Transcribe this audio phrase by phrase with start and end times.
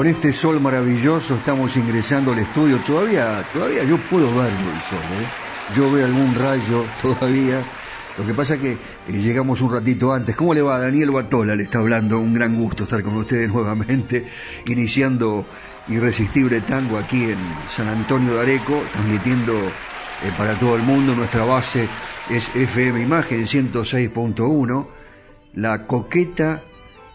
[0.00, 2.78] Con este sol maravilloso estamos ingresando al estudio.
[2.86, 5.76] Todavía, todavía yo puedo verlo el sol, ¿eh?
[5.76, 7.62] Yo veo algún rayo todavía.
[8.16, 8.78] Lo que pasa es que eh,
[9.08, 10.34] llegamos un ratito antes.
[10.36, 10.78] ¿Cómo le va?
[10.78, 12.18] Daniel Batola le está hablando.
[12.18, 14.26] Un gran gusto estar con ustedes nuevamente,
[14.68, 15.44] iniciando
[15.88, 17.36] Irresistible Tango aquí en
[17.68, 21.14] San Antonio de Areco, transmitiendo eh, para todo el mundo.
[21.14, 21.86] Nuestra base
[22.30, 24.86] es FM Imagen 106.1.
[25.56, 26.62] La coqueta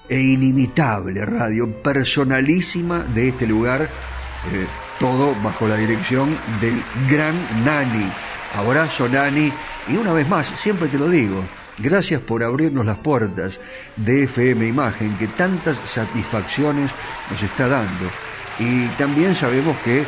[0.08, 4.66] e inimitable radio personalísima de este lugar, eh,
[5.00, 6.30] todo bajo la dirección
[6.62, 8.12] del gran Nani.
[8.56, 9.52] Abrazo Nani
[9.88, 11.44] y una vez más, siempre te lo digo,
[11.78, 13.60] gracias por abrirnos las puertas
[13.96, 16.92] de FM Imagen que tantas satisfacciones
[17.30, 18.10] nos está dando.
[18.58, 20.06] Y también sabemos que eh,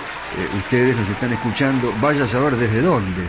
[0.57, 3.23] ustedes nos están escuchando, vaya a saber desde dónde,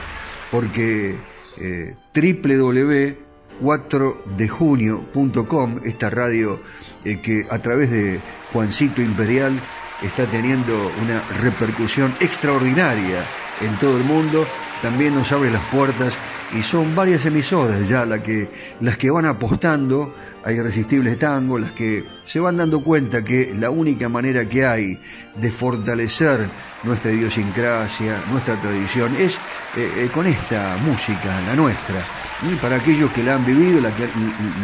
[0.50, 1.16] porque
[1.56, 3.27] eh, www
[3.60, 6.60] 4dejunio.com, esta radio
[7.05, 8.20] eh, que a través de
[8.52, 9.58] Juancito Imperial
[10.02, 13.25] está teniendo una repercusión extraordinaria
[13.60, 14.46] en todo el mundo,
[14.82, 16.16] también nos abre las puertas
[16.56, 18.49] y son varias emisoras ya las que,
[18.81, 20.14] las que van apostando.
[20.44, 24.99] A Irresistibles Tango, las que se van dando cuenta que la única manera que hay
[25.34, 26.49] de fortalecer
[26.84, 29.34] nuestra idiosincrasia, nuestra tradición, es
[29.76, 31.96] eh, eh, con esta música, la nuestra
[32.43, 33.81] Y para aquellos que la han vivido,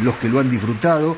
[0.03, 1.17] los que lo han disfrutado,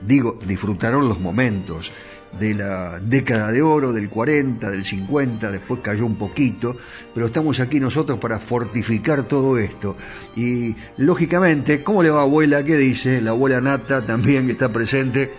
[0.00, 1.92] digo, disfrutaron los momentos
[2.38, 6.76] de la década de oro, del 40, del 50, después cayó un poquito,
[7.12, 9.96] pero estamos aquí nosotros para fortificar todo esto.
[10.36, 12.62] Y lógicamente, ¿cómo le va abuela?
[12.62, 13.20] ¿Qué dice?
[13.20, 15.32] La abuela Nata también está presente.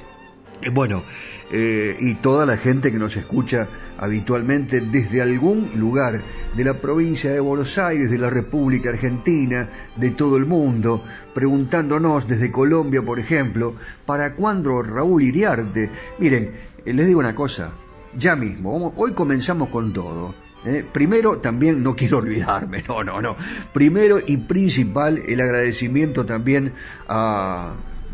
[0.61, 1.03] Eh, bueno,
[1.53, 3.67] eh, y toda la gente que nos escucha
[3.97, 6.21] habitualmente desde algún lugar
[6.55, 9.67] de la provincia de Buenos Aires, de la República Argentina,
[9.97, 11.03] de todo el mundo,
[11.33, 13.75] preguntándonos desde Colombia, por ejemplo,
[14.05, 15.89] ¿para cuándo Raúl Iriarte?
[16.19, 16.51] Miren,
[16.85, 17.71] eh, les digo una cosa,
[18.15, 20.33] ya mismo, hoy comenzamos con todo.
[20.65, 20.85] ¿eh?
[20.89, 23.35] Primero, también no quiero olvidarme, no, no, no.
[23.73, 26.73] Primero y principal, el agradecimiento también
[27.07, 27.73] a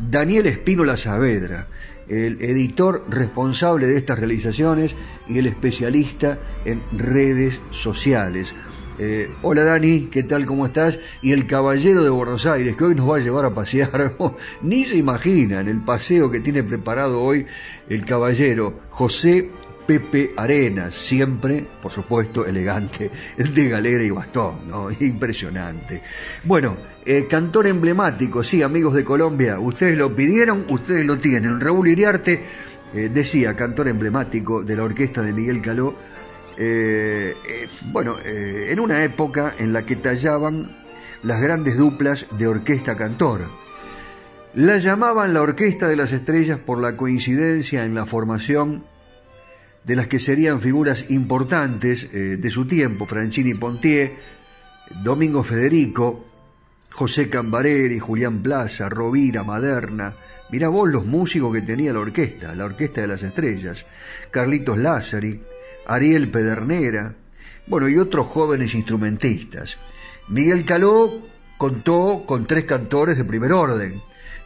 [0.09, 1.67] Daniel Espínola Saavedra,
[2.09, 4.95] el editor responsable de estas realizaciones
[5.27, 8.55] y el especialista en redes sociales.
[8.99, 10.45] Eh, hola Dani, ¿qué tal?
[10.47, 10.99] ¿Cómo estás?
[11.21, 14.15] Y el caballero de Buenos Aires, que hoy nos va a llevar a pasear.
[14.63, 17.45] Ni se imaginan el paseo que tiene preparado hoy
[17.89, 19.51] el caballero José
[19.85, 24.89] Pepe Arenas, siempre, por supuesto, elegante, de galera y bastón, ¿no?
[24.99, 26.01] Impresionante.
[26.43, 26.75] Bueno,
[27.09, 31.61] eh, cantor emblemático, sí, amigos de Colombia, ustedes lo pidieron, ustedes lo tienen.
[31.61, 32.41] Raúl Iriarte
[32.93, 35.95] eh, decía, cantor emblemático de la orquesta de Miguel Caló,
[36.57, 37.33] eh,
[37.93, 40.69] bueno, en una época en la que tallaban
[41.23, 43.39] las grandes duplas de orquesta-cantor.
[44.55, 48.83] La llamaban la Orquesta de las Estrellas por la coincidencia en la formación
[49.85, 54.15] de las que serían figuras importantes de su tiempo, Franchini Pontier,
[55.03, 56.25] Domingo Federico,
[56.91, 60.15] José Cambareri, Julián Plaza, Rovira, Maderna.
[60.49, 63.85] Mirá vos los músicos que tenía la orquesta, la Orquesta de las Estrellas.
[64.31, 65.41] Carlitos Lázari,
[65.85, 67.13] Ariel Pedernera,
[67.67, 69.77] bueno, y otros jóvenes instrumentistas.
[70.29, 71.21] Miguel Caló
[71.57, 74.01] contó con tres cantores de primer orden,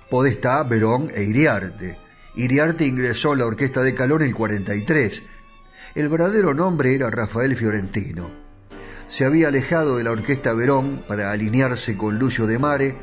[0.10, 1.98] Podestá, Verón e Iriarte.
[2.36, 5.24] Iriarte ingresó a la orquesta de Caló en el 43.
[5.96, 8.51] El verdadero nombre era Rafael Fiorentino
[9.12, 12.96] se había alejado de la orquesta Verón para alinearse con Lucio de Mare,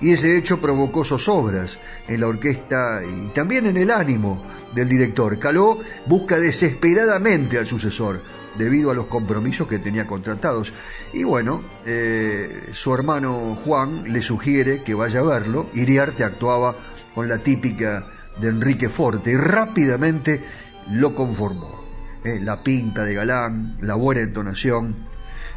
[0.00, 1.78] y ese hecho provocó zozobras
[2.08, 4.42] en la orquesta y también en el ánimo
[4.74, 5.38] del director.
[5.38, 8.22] Caló busca desesperadamente al sucesor
[8.56, 10.72] debido a los compromisos que tenía contratados.
[11.12, 15.66] Y bueno, eh, su hermano Juan le sugiere que vaya a verlo.
[15.74, 16.74] Iriarte actuaba
[17.14, 18.06] con la típica
[18.40, 20.42] de Enrique Forte y rápidamente
[20.90, 21.78] lo conformó.
[22.24, 25.09] Eh, la pinta de galán, la buena entonación,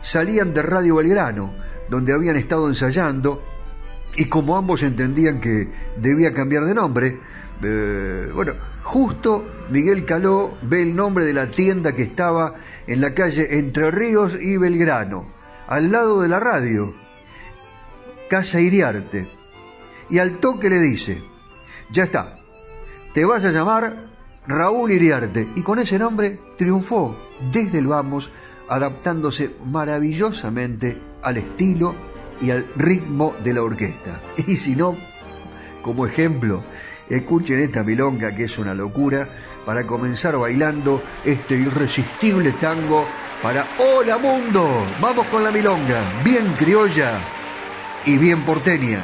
[0.03, 1.53] salían de Radio Belgrano,
[1.89, 3.41] donde habían estado ensayando,
[4.15, 7.19] y como ambos entendían que debía cambiar de nombre,
[7.63, 8.53] eh, bueno,
[8.83, 12.53] justo Miguel Caló ve el nombre de la tienda que estaba
[12.85, 15.25] en la calle Entre Ríos y Belgrano,
[15.67, 16.93] al lado de la radio,
[18.29, 19.29] Casa Iriarte,
[20.09, 21.21] y al toque le dice,
[21.91, 22.35] ya está,
[23.13, 23.95] te vas a llamar
[24.47, 27.17] Raúl Iriarte, y con ese nombre triunfó.
[27.51, 28.31] Desde el vamos
[28.69, 31.95] adaptándose maravillosamente al estilo
[32.41, 34.21] y al ritmo de la orquesta.
[34.47, 34.95] Y si no,
[35.81, 36.63] como ejemplo,
[37.09, 39.29] escuchen esta milonga que es una locura
[39.65, 43.05] para comenzar bailando este irresistible tango
[43.41, 44.67] para Hola Mundo.
[45.01, 47.11] Vamos con la milonga, bien criolla
[48.05, 49.03] y bien porteña.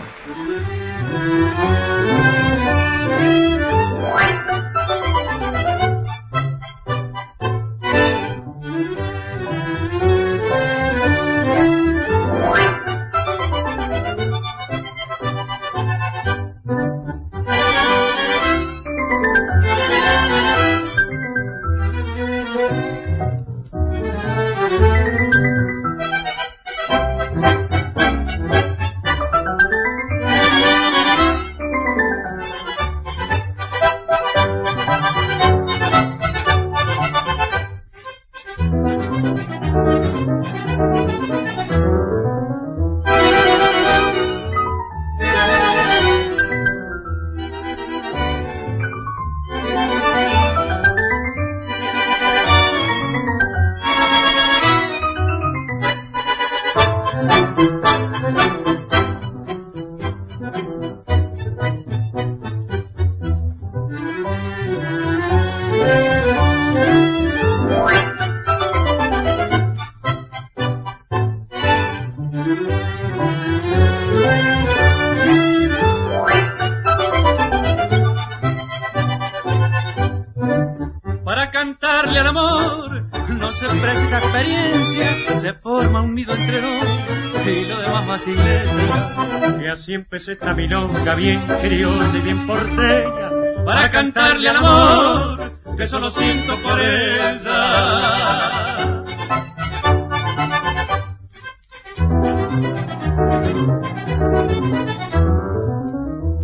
[90.20, 93.32] Así empecé esta milonga bien criolla y bien porteña
[93.66, 97.46] para cantarle al amor que solo siento por ella.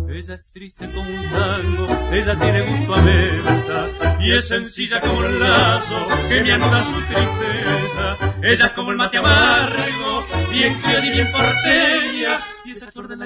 [0.08, 5.22] Ella es triste como un tango, ella tiene gusto a menta y es sencilla como
[5.22, 8.16] el lazo que me anuda su tristeza.
[8.42, 12.55] Ella es como el mate amargo, bien criolla y bien porteña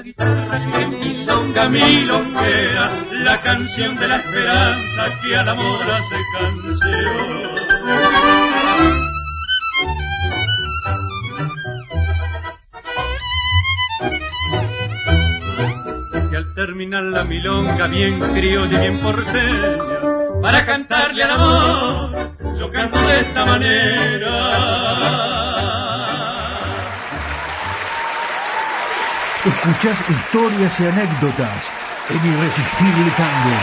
[0.01, 0.87] la guitarra que
[1.69, 2.91] milonga,
[3.23, 7.51] la canción de la esperanza que al amor hace canción.
[16.31, 19.77] que al terminar la milonga bien criolla y bien porteña,
[20.41, 24.70] para cantarle al amor, yo canto de esta manera.
[29.63, 31.71] Escuchás historias y anécdotas
[32.09, 33.57] en Irresistible Tango.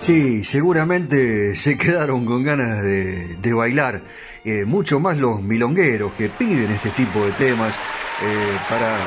[0.00, 4.02] Sí, seguramente se quedaron con ganas de, bailar,
[4.44, 7.72] eh, mucho más los milongueros que piden este tipo de temas
[8.22, 8.98] eh, para,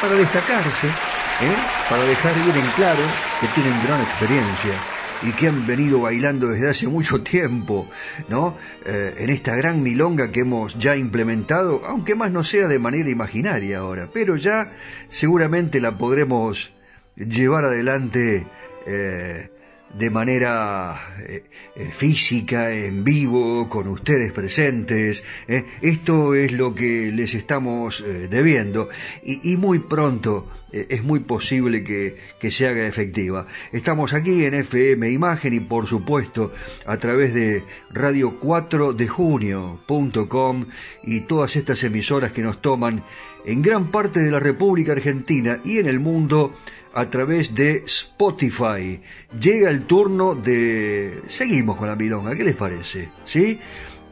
[0.00, 1.56] para destacarse, ¿eh?
[1.90, 3.02] para dejar bien en claro
[3.42, 4.93] que tienen gran experiencia
[5.26, 7.88] y que han venido bailando desde hace mucho tiempo,
[8.28, 8.56] ¿no?
[8.84, 13.08] Eh, en esta gran milonga que hemos ya implementado, aunque más no sea de manera
[13.08, 14.72] imaginaria ahora, pero ya
[15.08, 16.72] seguramente la podremos
[17.16, 18.46] llevar adelante
[18.86, 19.50] eh,
[19.96, 21.44] de manera eh,
[21.76, 25.24] eh, física, en vivo, con ustedes presentes.
[25.46, 25.64] ¿eh?
[25.80, 28.88] Esto es lo que les estamos debiendo
[29.22, 33.46] y, muy pronto es muy posible que, que se haga efectiva.
[33.70, 36.52] Estamos aquí en FM Imagen y por supuesto
[36.84, 40.66] a través de radio 4 de junio.com
[41.04, 43.04] y todas estas emisoras que nos toman
[43.44, 46.54] en gran parte de la República Argentina y en el mundo
[46.94, 49.00] a través de Spotify.
[49.38, 51.22] Llega el turno de...
[51.26, 53.08] Seguimos con la milonga, ¿qué les parece?
[53.24, 53.58] ¿Sí?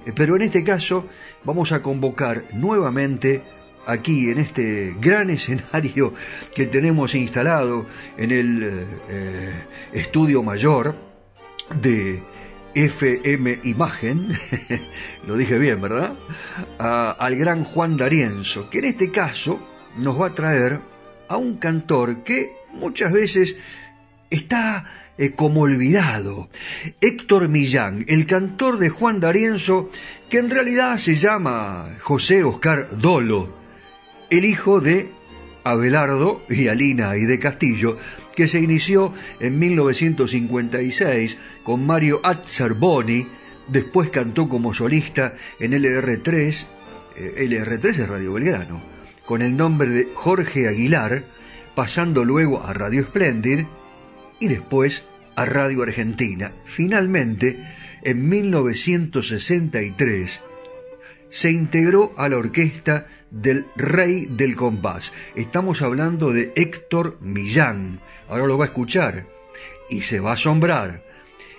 [0.04, 1.06] Eh, Pero en este caso
[1.44, 3.42] vamos a convocar nuevamente
[3.86, 6.12] aquí en este gran escenario
[6.54, 7.86] que tenemos instalado
[8.16, 9.52] en el eh,
[9.92, 10.96] estudio mayor
[11.80, 12.20] de
[12.74, 14.32] FM Imagen,
[15.26, 16.14] lo dije bien, ¿verdad?
[16.78, 19.60] Al gran Juan D'Arienzo, que en este caso
[19.98, 20.80] nos va a traer
[21.28, 23.57] a un cantor que muchas veces
[24.31, 26.49] está eh, como olvidado.
[27.00, 29.91] Héctor Millán, el cantor de Juan D'Arienzo,
[30.31, 33.55] que en realidad se llama José Oscar Dolo,
[34.31, 35.11] el hijo de
[35.64, 37.99] Abelardo y Alina y de Castillo,
[38.35, 43.26] que se inició en 1956 con Mario Azzarboni,
[43.69, 46.67] después cantó como solista en LR3,
[47.17, 48.83] eh, LR3 es Radio Belgrano,
[49.26, 51.25] con el nombre de Jorge Aguilar,
[51.75, 53.67] pasando luego a Radio Splendid
[54.41, 55.05] y después
[55.37, 56.52] a Radio Argentina.
[56.67, 57.59] Finalmente,
[58.02, 60.43] en 1963,
[61.31, 65.12] se integró a la orquesta del Rey del Compás.
[65.35, 68.00] Estamos hablando de Héctor Millán.
[68.29, 69.26] Ahora lo va a escuchar
[69.88, 71.02] y se va a asombrar.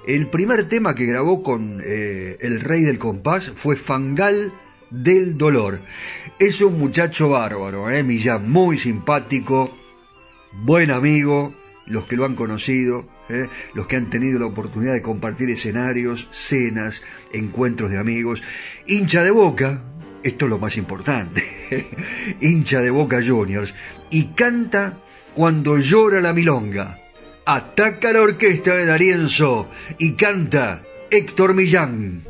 [0.05, 4.51] El primer tema que grabó con eh, el Rey del Compás fue Fangal
[4.89, 5.79] del Dolor.
[6.37, 8.03] Es un muchacho bárbaro, ¿eh?
[8.03, 9.75] Millán, muy simpático,
[10.61, 11.53] buen amigo,
[11.85, 13.49] los que lo han conocido, ¿eh?
[13.73, 18.41] los que han tenido la oportunidad de compartir escenarios, cenas, encuentros de amigos,
[18.87, 19.83] hincha de boca,
[20.23, 21.43] esto es lo más importante,
[22.41, 23.73] hincha de boca juniors,
[24.09, 24.97] y canta
[25.33, 26.99] cuando llora la milonga.
[27.45, 32.23] Ataca la orquesta de Darienzo y canta Héctor Millán.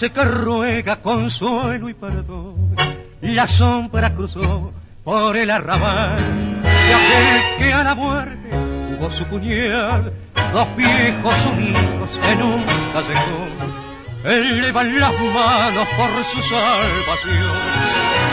[0.00, 2.74] Parece que ruega consuelo y perdón.
[3.20, 4.72] La sombra cruzó
[5.04, 8.48] por el arrabal de aquel que a la muerte
[8.96, 10.12] hubo su puñal,
[10.52, 13.80] dos viejos unidos en un callejón
[14.24, 17.56] elevan las manos por su salvación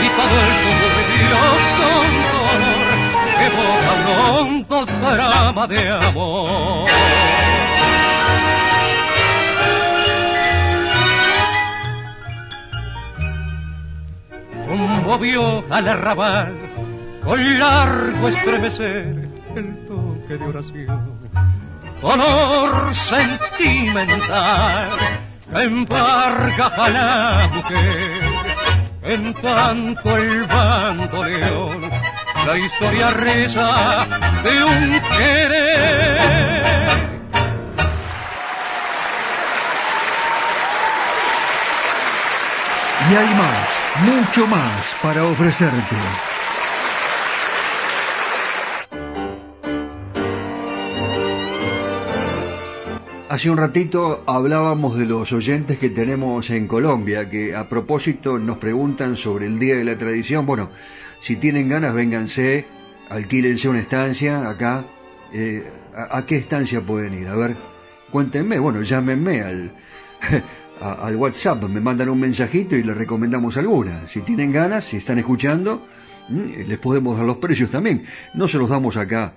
[0.00, 1.38] y todo el suburbio
[1.78, 2.88] con dolor
[3.46, 3.92] evoca
[4.42, 6.88] un hondo drama de amor.
[14.78, 16.54] Conmovió al arrabal
[17.24, 21.18] con largo estremecer el toque de oración.
[22.00, 24.90] Dolor sentimental
[25.52, 28.22] embarga a la mujer.
[29.02, 31.80] En tanto el bandoleón,
[32.46, 34.06] la historia reza
[34.44, 36.68] de un querer.
[43.10, 45.96] Y hay más, mucho más para ofrecerte.
[53.28, 58.58] Hace un ratito hablábamos de los oyentes que tenemos en Colombia, que a propósito nos
[58.58, 60.46] preguntan sobre el Día de la Tradición.
[60.46, 60.70] Bueno,
[61.20, 62.66] si tienen ganas, vénganse,
[63.10, 64.84] alquílense una estancia acá.
[65.32, 65.62] Eh,
[65.94, 67.28] ¿a, qué estancia pueden ir?
[67.28, 67.54] A ver,
[68.10, 69.72] cuéntenme, bueno, llámenme al,
[70.80, 74.06] al WhatsApp, me mandan un mensajito y les recomendamos alguna.
[74.06, 75.86] Si tienen ganas, si están escuchando,
[76.28, 78.04] mm, les podemos dar los precios también.
[78.34, 79.34] No se los damos acá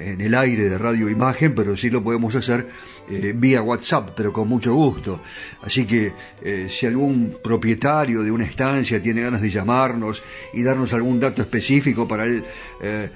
[0.00, 2.66] en el aire de radio imagen, pero sí lo podemos hacer
[3.10, 5.20] eh, vía WhatsApp, pero con mucho gusto.
[5.62, 10.22] Así que eh, si algún propietario de una estancia tiene ganas de llamarnos
[10.54, 12.44] y darnos algún dato específico para el,
[12.82, 13.10] eh,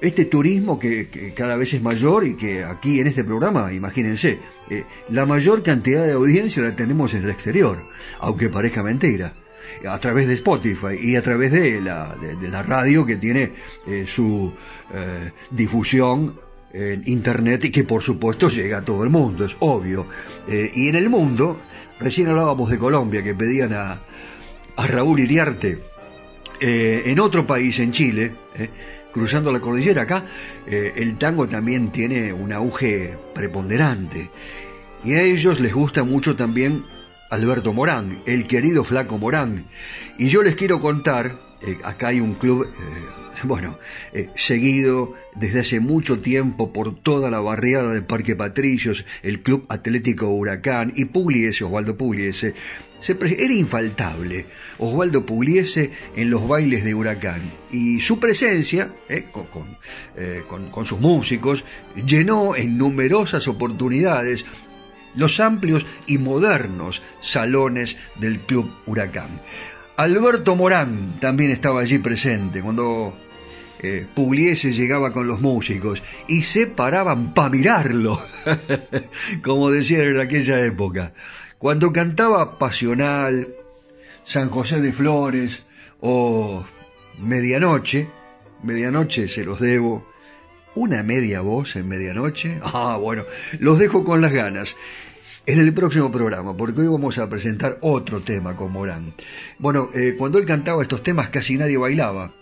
[0.00, 4.38] este turismo que, cada vez es mayor y que aquí en este programa, imagínense,
[5.10, 7.78] la mayor cantidad de audiencia la tenemos en el exterior,
[8.20, 9.34] aunque parezca mentira
[9.88, 13.52] a través de Spotify y a través de la, de, la radio que tiene
[14.06, 14.52] su
[15.50, 20.06] difusión en Internet y que por supuesto llega a todo el mundo, es obvio.
[20.48, 21.56] Eh, y en el mundo,
[22.00, 24.00] recién hablábamos de Colombia, que pedían a,
[24.76, 25.78] a Raúl Iriarte,
[26.60, 28.68] eh, en otro país, en Chile, eh,
[29.12, 30.24] cruzando la cordillera acá,
[30.66, 34.28] el tango también tiene un auge preponderante.
[35.04, 36.84] Y a ellos les gusta mucho también
[37.34, 39.64] Alberto Morán, el querido Flaco Morán.
[40.18, 41.38] Y yo les quiero contar,
[41.84, 42.68] acá hay un club
[43.42, 43.78] bueno,
[44.12, 49.66] eh, seguido desde hace mucho tiempo por toda la barriada del Parque Patricios, el Club
[49.68, 52.54] Atlético Huracán y Pugliese, Osvaldo Pugliese,
[53.06, 54.46] era infaltable
[54.78, 59.26] Osvaldo Pugliese en los bailes de Huracán y su presencia, eh,
[60.16, 61.64] eh, con sus músicos,
[62.06, 64.46] llenó en numerosas oportunidades
[65.14, 69.28] los amplios y modernos salones del Club Huracán.
[69.96, 73.14] Alberto Morán también estaba allí presente cuando
[73.80, 78.20] eh, Pugliese llegaba con los músicos y se paraban para mirarlo,
[79.42, 81.12] como decían en aquella época.
[81.58, 83.48] Cuando cantaba Pasional,
[84.24, 85.66] San José de Flores
[86.00, 86.64] o
[87.18, 88.08] Medianoche,
[88.62, 90.06] Medianoche se los debo,
[90.74, 92.58] una media voz en medianoche.
[92.64, 93.24] Ah, bueno,
[93.60, 94.76] los dejo con las ganas
[95.46, 99.12] en el próximo programa, porque hoy vamos a presentar otro tema con Morán.
[99.58, 102.32] Bueno, eh, cuando él cantaba estos temas casi nadie bailaba,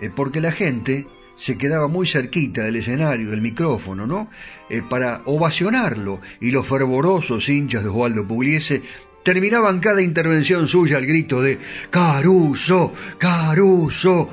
[0.00, 4.28] eh, porque la gente se quedaba muy cerquita del escenario, del micrófono, ¿no?
[4.68, 8.82] Eh, para ovacionarlo, y los fervorosos hinchas de Osvaldo Pugliese
[9.22, 11.58] terminaban cada intervención suya al grito de
[11.90, 14.28] Caruso, Caruso.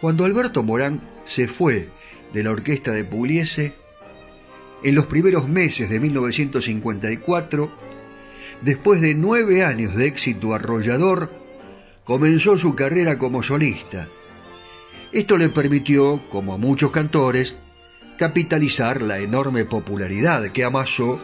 [0.00, 1.88] Cuando Alberto Morán se fue
[2.34, 3.85] de la orquesta de Pugliese,
[4.82, 7.70] en los primeros meses de 1954,
[8.62, 11.30] después de nueve años de éxito arrollador,
[12.04, 14.06] comenzó su carrera como solista
[15.16, 17.56] esto le permitió, como a muchos cantores,
[18.18, 21.18] capitalizar la enorme popularidad que amasó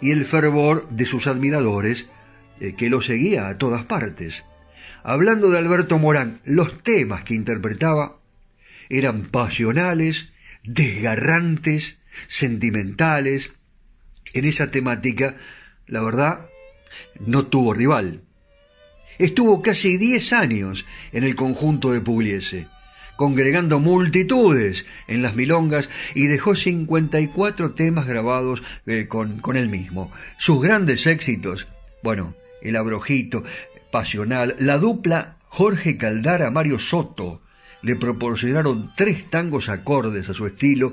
[0.00, 2.08] y el fervor de sus admiradores,
[2.60, 4.44] eh, que lo seguía a todas partes.
[5.04, 8.16] Hablando de Alberto Morán, los temas que interpretaba
[8.88, 10.32] eran pasionales,
[10.64, 13.54] desgarrantes, sentimentales,
[14.32, 15.36] en esa temática,
[15.86, 16.46] la verdad,
[17.20, 18.22] no tuvo rival.
[19.18, 22.66] Estuvo casi 10 años en el conjunto de Pugliese,
[23.16, 30.12] congregando multitudes en las milongas y dejó 54 temas grabados eh, con, con él mismo.
[30.38, 31.66] Sus grandes éxitos,
[32.02, 33.42] bueno, El Abrojito,
[33.90, 37.40] Pasional, la dupla Jorge Caldara Mario Soto,
[37.80, 40.92] le proporcionaron tres tangos acordes a su estilo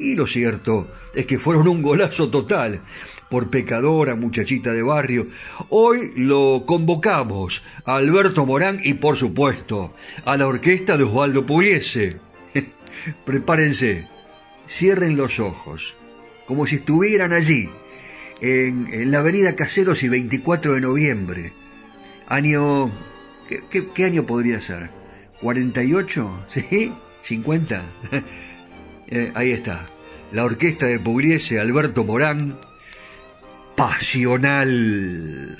[0.00, 2.80] y lo cierto es que fueron un golazo total
[3.28, 5.28] por pecadora, muchachita de barrio.
[5.68, 12.16] Hoy lo convocamos a Alberto Morán y por supuesto a la orquesta de Osvaldo Pugliese.
[13.24, 14.06] Prepárense,
[14.66, 15.94] cierren los ojos,
[16.46, 17.68] como si estuvieran allí,
[18.40, 21.52] en, la avenida Caseros y 24 de noviembre.
[22.26, 22.90] Año...
[23.48, 24.90] ¿Qué, año podría ser?
[25.42, 26.30] ¿48?
[26.48, 26.92] ¿Sí?
[27.24, 27.82] ¿50?
[29.10, 29.86] Eh, ahí está.
[30.32, 32.58] La orquesta de Pugliese, Alberto Morán,
[33.76, 35.58] pasional.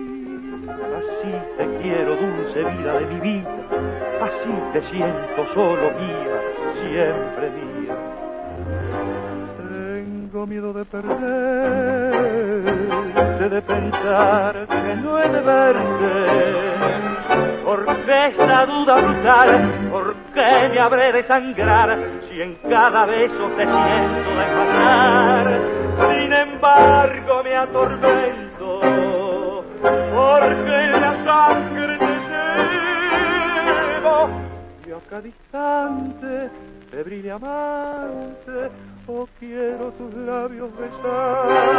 [0.98, 3.50] Así te quiero, dulce vida de mi vida,
[4.22, 6.40] así te siento solo mía,
[6.80, 7.96] siempre mía.
[9.58, 11.18] Tengo miedo de perderte,
[13.48, 16.41] de pensar que no he de verte
[21.24, 25.60] sangrar si en cada beso te siento pasar
[26.10, 28.80] Sin embargo me atormento
[29.82, 32.06] porque la sangre te
[33.96, 34.16] llevo.
[34.86, 36.50] Y a cada instante
[36.90, 38.70] febril amante
[39.06, 41.72] oh, quiero tus labios besar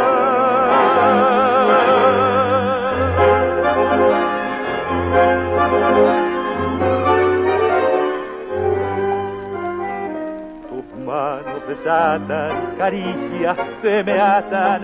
[11.14, 14.82] manos desatan caricias que me atan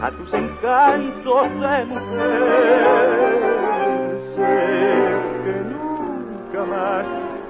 [0.00, 2.78] a tus encantos de mujer.
[4.34, 4.56] Sé
[5.44, 7.06] que nunca más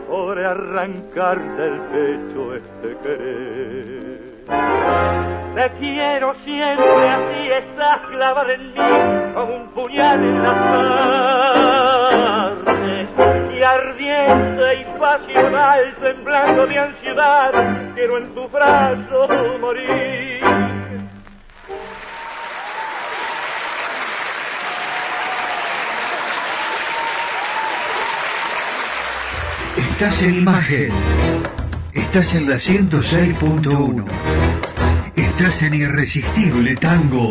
[0.09, 4.27] podré arrancar del pecho este querer.
[5.55, 10.53] Te quiero siempre así, estás clavada en mí como un puñal en la
[11.83, 11.86] y
[13.67, 19.29] ardiente y pasional, temblando de ansiedad, quiero en tu brazo
[19.61, 20.41] morir.
[29.77, 30.93] Estás en imagen.
[31.95, 34.05] Estás en la 106.1.
[35.17, 37.31] Estás en Irresistible Tango.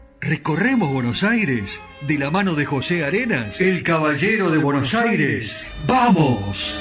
[0.23, 5.67] Recorremos Buenos Aires de la mano de José Arenas, el caballero de Buenos Aires.
[5.87, 6.79] ¡Vamos!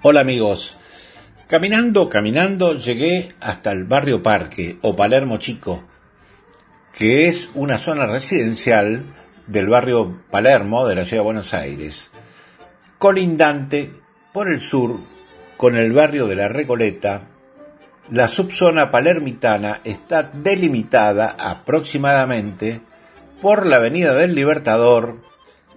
[0.00, 0.78] Hola amigos.
[1.46, 5.82] Caminando, caminando, llegué hasta el barrio Parque o Palermo Chico,
[6.94, 9.14] que es una zona residencial
[9.46, 12.10] del barrio Palermo de la ciudad de Buenos Aires,
[12.96, 14.01] colindante
[14.32, 14.98] por el sur,
[15.56, 17.28] con el barrio de la Recoleta,
[18.10, 22.80] la subzona palermitana está delimitada aproximadamente
[23.40, 25.18] por la Avenida del Libertador,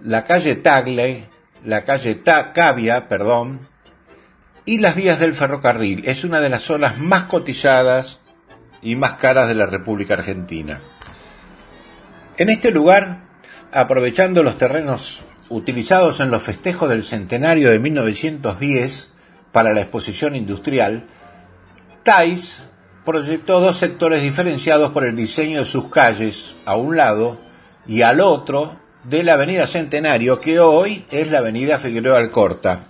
[0.02, 1.28] la calle Tagle,
[1.64, 3.68] la calle Ta Cavia, perdón,
[4.64, 6.02] y las vías del ferrocarril.
[6.06, 8.20] Es una de las zonas más cotizadas
[8.82, 10.80] y más caras de la República Argentina.
[12.36, 13.20] En este lugar,
[13.72, 19.08] aprovechando los terrenos utilizados en los festejos del centenario de 1910
[19.52, 21.04] para la exposición industrial,
[22.02, 22.62] Thais
[23.04, 27.40] proyectó dos sectores diferenciados por el diseño de sus calles, a un lado
[27.86, 32.80] y al otro de la avenida Centenario, que hoy es la avenida Figueroa Alcorta.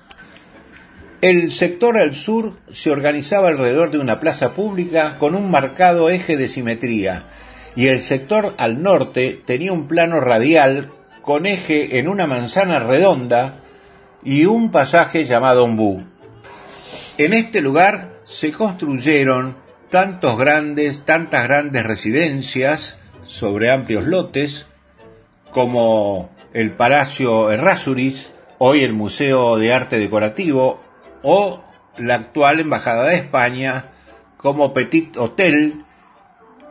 [1.20, 6.36] El sector al sur se organizaba alrededor de una plaza pública con un marcado eje
[6.36, 7.24] de simetría,
[7.74, 10.92] y el sector al norte tenía un plano radial
[11.26, 13.56] con eje en una manzana redonda
[14.22, 16.04] y un pasaje llamado Ombú.
[17.18, 19.56] En este lugar se construyeron
[19.90, 24.66] tantos grandes, tantas grandes residencias sobre amplios lotes,
[25.50, 30.80] como el Palacio Errázuriz, hoy el Museo de Arte Decorativo,
[31.24, 31.60] o
[31.96, 33.86] la actual Embajada de España,
[34.36, 35.84] como Petit Hotel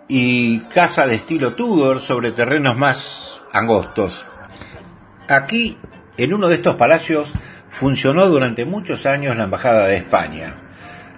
[0.07, 4.25] y casa de estilo Tudor sobre terrenos más angostos.
[5.27, 5.77] Aquí,
[6.17, 7.33] en uno de estos palacios,
[7.69, 10.55] funcionó durante muchos años la Embajada de España,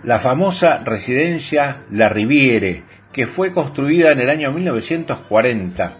[0.03, 5.93] la famosa residencia La Riviere, que fue construida en el año 1940.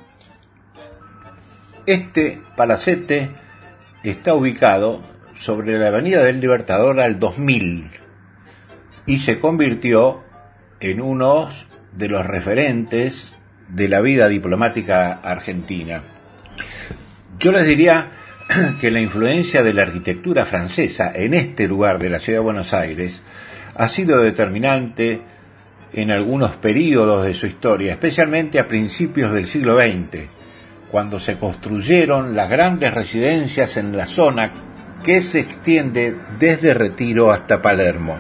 [1.86, 3.32] Este palacete
[4.04, 7.90] está ubicado sobre la Avenida del Libertador al 2000
[9.06, 10.24] y se convirtió
[10.80, 11.50] en uno
[11.94, 13.34] de los referentes
[13.68, 16.04] de la vida diplomática argentina.
[17.40, 18.10] Yo les diría
[18.82, 22.74] que la influencia de la arquitectura francesa en este lugar de la ciudad de Buenos
[22.74, 23.22] Aires
[23.76, 25.22] ha sido determinante
[25.94, 30.30] en algunos períodos de su historia, especialmente a principios del siglo XX,
[30.92, 34.52] cuando se construyeron las grandes residencias en la zona
[35.04, 38.18] que se extiende desde Retiro hasta Palermo.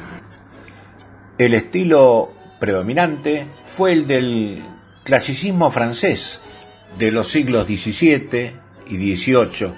[1.37, 4.63] El estilo predominante fue el del
[5.03, 6.39] clasicismo francés
[6.99, 9.73] de los siglos XVII y XVIII.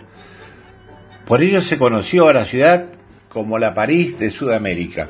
[1.25, 2.85] Por ello se conoció a la ciudad
[3.29, 5.09] como la París de Sudamérica.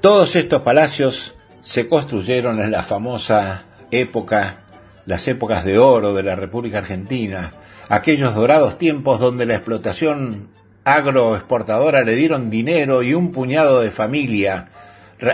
[0.00, 4.64] Todos estos palacios se construyeron en la famosa época,
[5.06, 7.54] las épocas de oro de la República Argentina,
[7.88, 10.48] aquellos dorados tiempos donde la explotación
[10.84, 14.68] agroexportadora le dieron dinero y un puñado de familia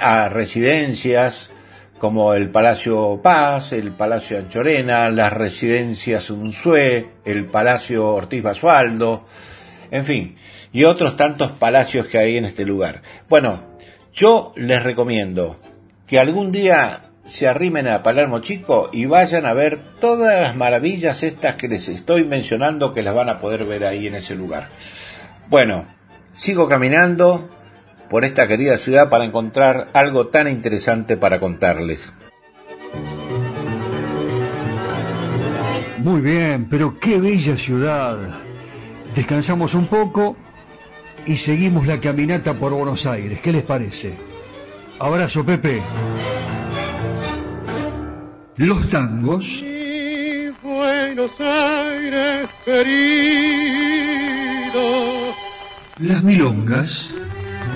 [0.03, 1.51] a residencias
[1.99, 9.25] como el Palacio Paz, el Palacio Anchorena, las residencias Unzué, el Palacio Ortiz Basualdo,
[9.91, 10.37] en fin,
[10.73, 13.03] y otros tantos palacios que hay en este lugar.
[13.29, 13.63] Bueno,
[14.13, 15.57] yo les recomiendo
[16.07, 21.23] que algún día se arrimen a Palermo Chico y vayan a ver todas las maravillas
[21.23, 24.69] estas que les estoy mencionando que las van a poder ver ahí en ese lugar.
[25.49, 25.87] Bueno,
[26.33, 27.51] sigo caminando
[28.09, 32.13] por esta querida ciudad para encontrar algo tan interesante para contarles.
[35.99, 38.17] Muy bien, pero qué bella ciudad.
[39.15, 40.37] Descansamos un poco
[41.27, 43.41] y seguimos la caminata por Buenos Aires.
[43.41, 44.15] ¿Qué les parece?
[44.99, 45.83] Abrazo, Pepe.
[48.57, 49.65] Los tangos.
[50.63, 52.89] Buenos Aires querido.
[55.99, 57.11] Las milongas.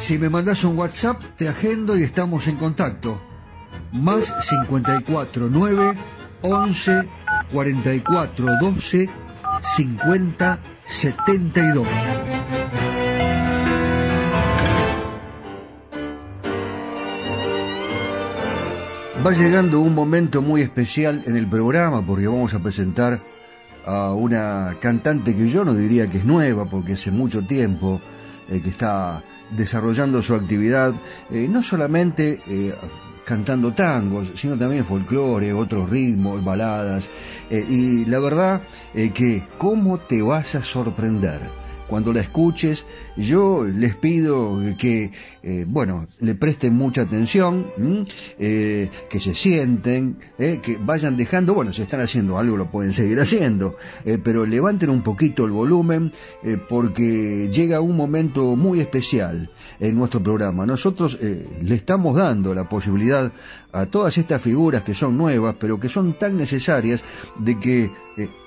[0.00, 3.20] Si me mandas un WhatsApp, te agendo y estamos en contacto.
[3.92, 5.94] Más 54 9
[6.42, 7.08] 11
[7.52, 9.10] 44 12
[9.76, 11.86] 50 72.
[19.24, 23.20] Va llegando un momento muy especial en el programa porque vamos a presentar
[23.84, 28.00] a una cantante que yo no diría que es nueva porque hace mucho tiempo
[28.50, 30.92] eh, que está desarrollando su actividad,
[31.30, 32.74] eh, no solamente eh,
[33.24, 37.08] cantando tangos, sino también folclore, otros ritmos, baladas,
[37.48, 41.59] y la verdad que cómo te vas a sorprender
[41.90, 45.10] cuando la escuches, yo les pido que,
[45.42, 47.66] eh, bueno, le presten mucha atención,
[48.38, 52.92] eh, que se sienten, eh, que vayan dejando, bueno, si están haciendo algo lo pueden
[52.92, 53.74] seguir haciendo,
[54.22, 56.12] pero levanten un poquito el volumen
[56.68, 59.50] porque llega un momento muy especial
[59.80, 60.64] en nuestro programa.
[60.66, 63.32] Nosotros le estamos dando la posibilidad
[63.72, 67.02] a todas estas figuras que son nuevas, pero que son tan necesarias
[67.38, 67.90] de que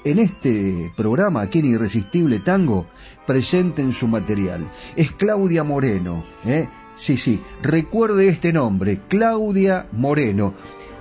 [0.03, 2.87] en este programa, aquí en Irresistible Tango,
[3.25, 4.69] presenten su material.
[4.95, 6.67] Es Claudia Moreno, ¿eh?
[6.95, 10.53] Sí, sí, recuerde este nombre, Claudia Moreno,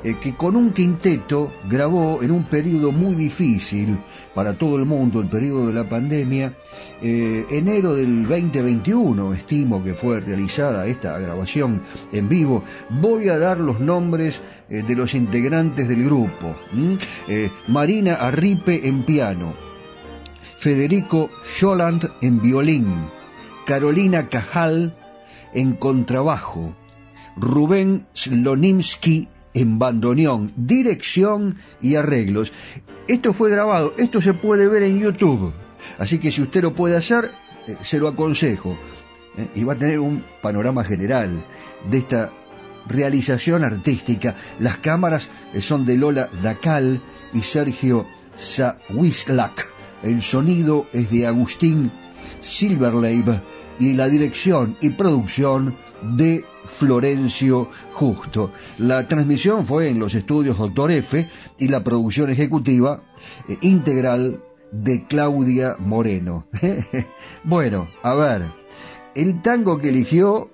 [0.04, 3.96] eh, que con un quinteto grabó en un periodo muy difícil
[4.34, 6.54] para todo el mundo, el periodo de la pandemia,
[7.00, 13.58] eh, enero del 2021, estimo que fue realizada esta grabación en vivo, voy a dar
[13.58, 16.56] los nombres eh, de los integrantes del grupo.
[17.68, 19.54] Marina Arripe en piano,
[20.58, 22.86] Federico Scholand en violín,
[23.66, 24.96] Carolina Cajal
[25.54, 26.74] en contrabajo,
[27.36, 32.52] Rubén Slonimsky en bandoneón, dirección y arreglos.
[33.08, 35.52] Esto fue grabado, esto se puede ver en YouTube,
[35.98, 37.30] así que si usted lo puede hacer,
[37.66, 38.76] eh, se lo aconsejo.
[39.36, 41.42] Eh, y va a tener un panorama general
[41.90, 42.30] de esta
[42.86, 44.34] realización artística.
[44.58, 47.00] Las cámaras eh, son de Lola Dacal
[47.32, 49.66] y Sergio Sawislak.
[50.02, 51.90] El sonido es de Agustín
[52.40, 53.40] Silverleib
[53.78, 58.52] y la dirección y producción de Florencio Justo.
[58.78, 61.28] La transmisión fue en los estudios Doctor F
[61.58, 63.02] y la producción ejecutiva
[63.48, 66.46] eh, integral de Claudia Moreno.
[67.44, 68.42] bueno, a ver,
[69.14, 70.50] el tango que eligió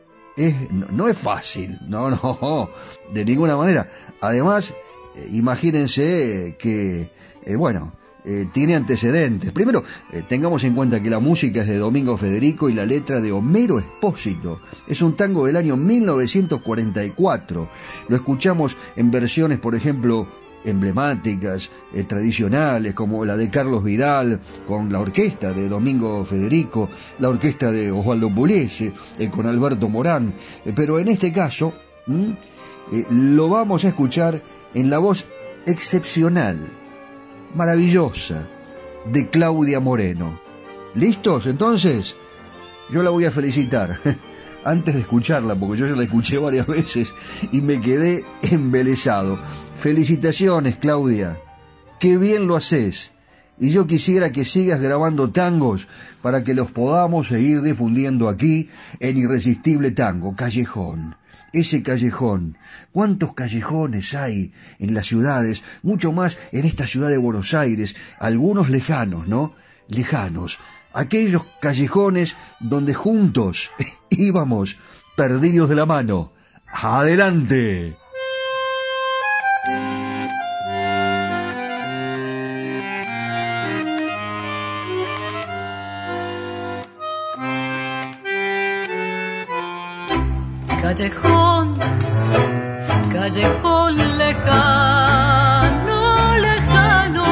[0.90, 2.10] no, es fácil, no,
[2.40, 2.70] no,
[3.12, 3.90] de ninguna manera.
[4.20, 4.74] Además,
[5.14, 7.10] eh, imagínense que,
[7.44, 7.92] eh, bueno,
[8.30, 9.52] eh, tiene antecedentes.
[9.52, 13.22] Primero, eh, tengamos en cuenta que la música es de Domingo Federico y la letra
[13.22, 14.60] de Homero Espósito.
[14.86, 17.68] Es un tango del año 1944.
[18.06, 20.28] Lo escuchamos en versiones, por ejemplo,
[20.62, 27.30] emblemáticas, eh, tradicionales, como la de Carlos Vidal, con la orquesta de Domingo Federico, la
[27.30, 28.92] orquesta de Osvaldo Pugliese,
[29.30, 30.34] con Alberto Morán.
[30.74, 31.72] Pero en este caso,
[33.10, 34.42] lo vamos a escuchar
[34.74, 35.24] en la voz
[35.64, 36.58] excepcional,
[37.54, 38.42] maravillosa,
[39.12, 40.38] de Claudia Moreno.
[40.94, 41.46] ¿Listos?
[41.46, 42.16] Entonces,
[42.90, 43.98] yo la voy a felicitar.
[44.64, 47.14] Antes de escucharla, porque yo ya la escuché varias veces
[47.52, 49.38] y me quedé embelesado.
[49.76, 51.38] Felicitaciones, Claudia.
[52.00, 53.12] Qué bien lo haces.
[53.60, 55.88] Y yo quisiera que sigas grabando tangos
[56.22, 58.68] para que los podamos seguir difundiendo aquí
[59.00, 61.16] en Irresistible Tango, Callejón.
[61.52, 62.58] Ese callejón.
[62.92, 65.64] ¿Cuántos callejones hay en las ciudades?
[65.82, 67.96] Mucho más en esta ciudad de Buenos Aires.
[68.18, 69.54] Algunos lejanos, ¿no?
[69.88, 70.58] Lejanos.
[70.92, 73.70] Aquellos callejones donde juntos
[74.10, 74.76] íbamos
[75.16, 76.32] perdidos de la mano.
[76.66, 77.96] ¡Adelante!
[90.98, 91.78] Callejón,
[93.12, 96.00] callejón lejano,
[96.38, 97.24] lejano,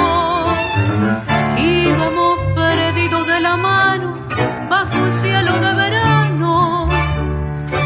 [1.58, 4.14] íbamos perdidos de la mano
[4.70, 6.88] bajo un cielo de verano,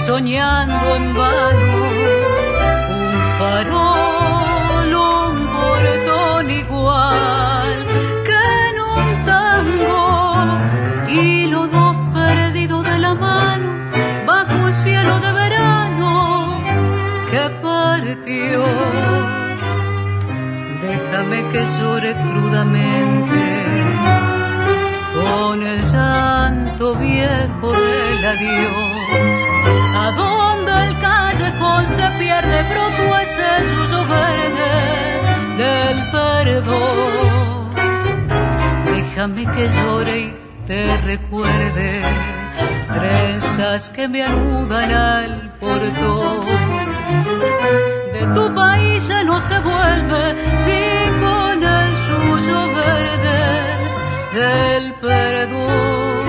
[0.04, 1.79] soñando en vano
[18.14, 18.64] partió.
[20.80, 23.42] Déjame que llore crudamente
[25.14, 28.74] con el llanto viejo del adiós.
[29.96, 34.72] A donde el callejón se pierde, pronto ese suyo verde
[35.58, 37.70] del perdón.
[38.86, 40.36] Déjame que llore y
[40.66, 42.02] te recuerde
[42.92, 46.40] trenzas que me anudan al portón.
[48.12, 50.22] De tu país ya no se vuelve
[50.66, 53.40] y con el suyo verde
[54.34, 56.24] del perdón.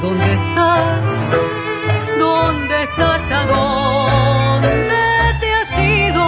[0.00, 1.02] ¿Dónde estás?
[2.18, 3.32] ¿Dónde estás?
[3.32, 5.02] ¿A dónde
[5.40, 6.26] te has ido?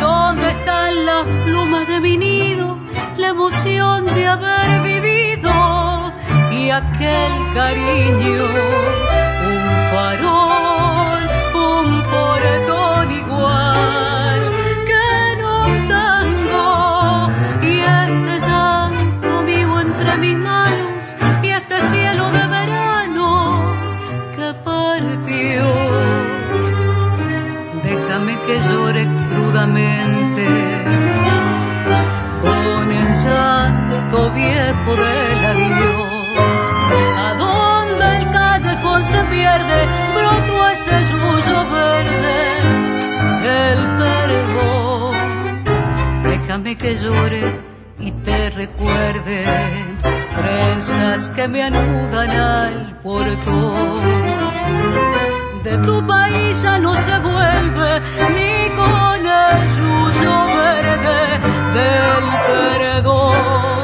[0.00, 2.78] ¿Dónde están las plumas de mi nido?
[3.16, 6.12] La emoción de haber vivido
[6.52, 8.44] y aquel cariño,
[9.50, 10.73] un farol,
[12.44, 14.40] portón igual
[14.88, 17.30] que en un tango.
[17.62, 21.04] Y este llanto vivo entre mis manos
[21.42, 23.28] y este cielo de verano
[24.36, 25.66] que partió.
[27.82, 30.46] Déjame que llore crudamente
[32.42, 36.14] con el llanto viejo del adiós.
[37.26, 40.03] A donde el callejón se pierde,
[41.00, 42.38] ese suyo verde
[43.46, 45.14] del perdón.
[46.22, 47.42] Déjame que llore
[47.98, 49.44] y te recuerde
[50.36, 54.02] trenzas que me anudan al portón.
[55.62, 58.00] De tu país ya no se vuelve
[58.36, 61.38] ni con el suyo verde
[61.78, 63.83] del perdón.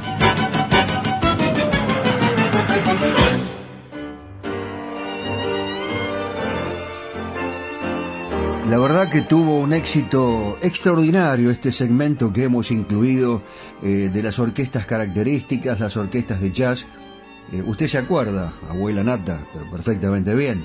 [8.71, 13.41] La verdad que tuvo un éxito extraordinario este segmento que hemos incluido
[13.83, 16.87] eh, de las orquestas características, las orquestas de jazz.
[17.51, 20.63] Eh, usted se acuerda, abuela Nata, pero perfectamente bien,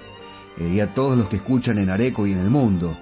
[0.57, 2.97] eh, y a todos los que escuchan en Areco y en el mundo,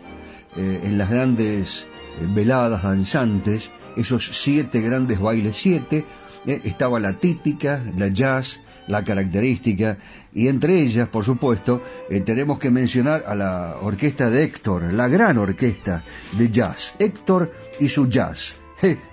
[0.56, 1.86] en las grandes
[2.34, 6.06] veladas danzantes, esos siete grandes bailes, siete,
[6.46, 6.60] ¿eh?
[6.64, 9.98] estaba la típica, la jazz, la característica,
[10.32, 15.08] y entre ellas, por supuesto, eh, tenemos que mencionar a la orquesta de Héctor, la
[15.08, 18.56] gran orquesta de jazz, Héctor y su jazz.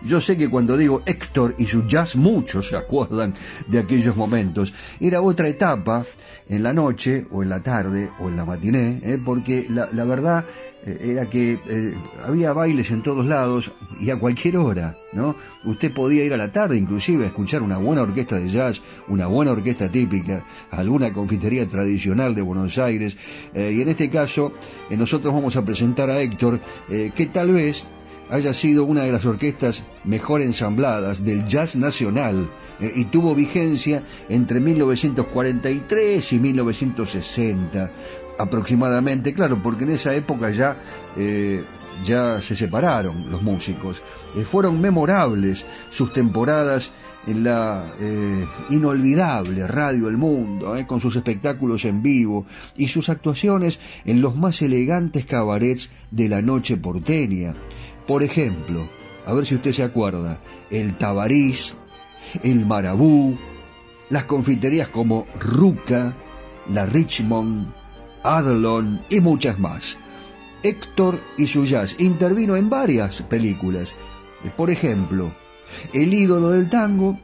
[0.03, 3.33] Yo sé que cuando digo Héctor y su jazz, muchos se acuerdan
[3.67, 4.73] de aquellos momentos.
[4.99, 6.03] Era otra etapa
[6.49, 10.45] en la noche, o en la tarde, o en la matiné, eh, porque la, verdad
[10.85, 11.93] era que eh,
[12.25, 15.35] había bailes en todos lados y a cualquier hora, ¿no?
[15.63, 19.27] Usted podía ir a la tarde inclusive a escuchar una buena orquesta de jazz, una
[19.27, 23.15] buena orquesta típica, alguna confitería tradicional de Buenos Aires.
[23.53, 24.53] Eh, y en este caso,
[24.89, 26.59] eh, nosotros vamos a presentar a Héctor,
[26.89, 27.85] eh, que tal vez
[28.31, 34.03] haya sido una de las orquestas mejor ensambladas del jazz nacional eh, y tuvo vigencia
[34.29, 37.91] entre 1943 y 1960
[38.41, 40.77] aproximadamente, claro, porque en esa época ya,
[41.15, 41.63] eh,
[42.03, 44.01] ya se separaron los músicos.
[44.35, 46.91] Eh, fueron memorables sus temporadas
[47.27, 53.79] en la eh, inolvidable Radio El Mundo, con sus espectáculos en vivo y sus actuaciones
[54.05, 57.55] en los más elegantes cabarets de la noche porteña.
[58.07, 58.87] Por ejemplo,
[59.25, 60.39] a ver si usted se acuerda,
[60.71, 61.75] el Tabarís,
[62.43, 63.37] el Marabú,
[64.09, 66.15] las confiterías como Ruca,
[66.69, 67.80] la Richmond,
[68.23, 69.97] Adlon y muchas más.
[70.63, 73.95] Héctor y su jazz intervino en varias películas,
[74.55, 75.31] por ejemplo,
[75.93, 77.19] El ídolo del tango,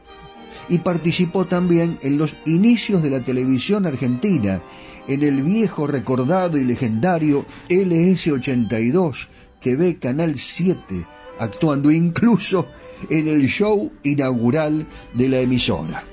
[0.68, 4.62] y participó también en los inicios de la televisión argentina,
[5.06, 9.28] en el viejo recordado y legendario LS82
[9.60, 11.06] que ve Canal 7,
[11.38, 12.66] actuando incluso
[13.08, 16.04] en el show inaugural de la emisora.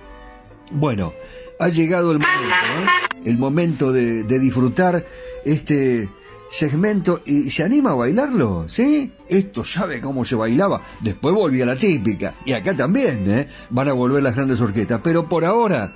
[0.71, 1.13] Bueno,
[1.59, 3.05] ha llegado el momento, ¿eh?
[3.25, 5.05] el momento de, disfrutar
[5.43, 6.09] este
[6.49, 9.11] segmento y se anima a bailarlo, ¿sí?
[9.27, 10.81] Esto sabe cómo se bailaba.
[11.01, 13.47] Después volví la típica y acá también, ¿eh?
[13.69, 15.91] Van a volver las grandes orquestas, pero por ahora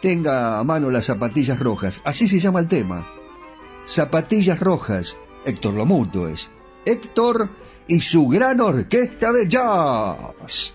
[0.00, 3.06] tenga a mano las zapatillas rojas, así se llama el tema.
[3.86, 6.50] Zapatillas rojas, Héctor Lomuto es.
[6.84, 7.48] Héctor
[7.88, 10.74] y su gran orquesta de jazz.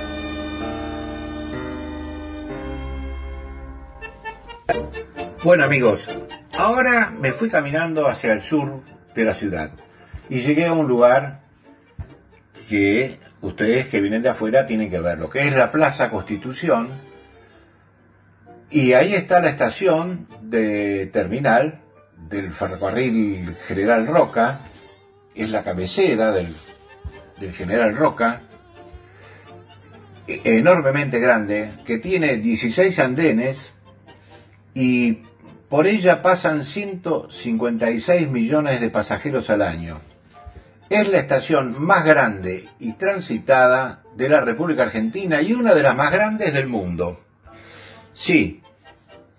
[5.43, 6.07] Bueno amigos,
[6.57, 8.83] ahora me fui caminando hacia el sur
[9.15, 9.71] de la ciudad
[10.29, 11.41] y llegué a un lugar
[12.69, 17.01] que ustedes que vienen de afuera tienen que ver, lo que es la Plaza Constitución.
[18.69, 21.81] Y ahí está la estación de terminal
[22.29, 24.59] del ferrocarril General Roca,
[25.35, 26.55] es la cabecera del,
[27.39, 28.43] del General Roca,
[30.27, 33.73] e- enormemente grande, que tiene 16 andenes
[34.73, 35.19] y
[35.69, 39.99] por ella pasan 156 millones de pasajeros al año.
[40.89, 45.95] Es la estación más grande y transitada de la República Argentina y una de las
[45.95, 47.21] más grandes del mundo.
[48.13, 48.61] Sí,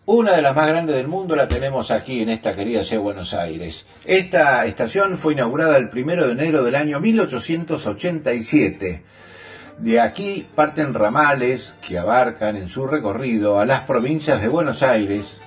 [0.07, 3.05] una de las más grandes del mundo la tenemos aquí en esta querida ciudad de
[3.05, 3.87] Buenos Aires.
[4.05, 9.05] Esta estación fue inaugurada el primero de enero del año 1887.
[9.83, 15.41] De aquí parten ramales que abarcan en su recorrido a las provincias de Buenos Aires,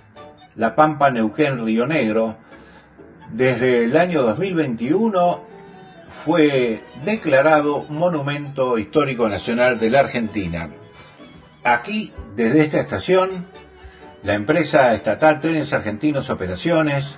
[0.58, 2.36] La Pampa, Neuquén, Río Negro.
[3.32, 5.42] Desde el año 2021
[6.10, 10.70] fue declarado Monumento Histórico Nacional de la Argentina.
[11.64, 13.48] Aquí, desde esta estación,
[14.24, 17.16] la empresa estatal Trenes Argentinos Operaciones,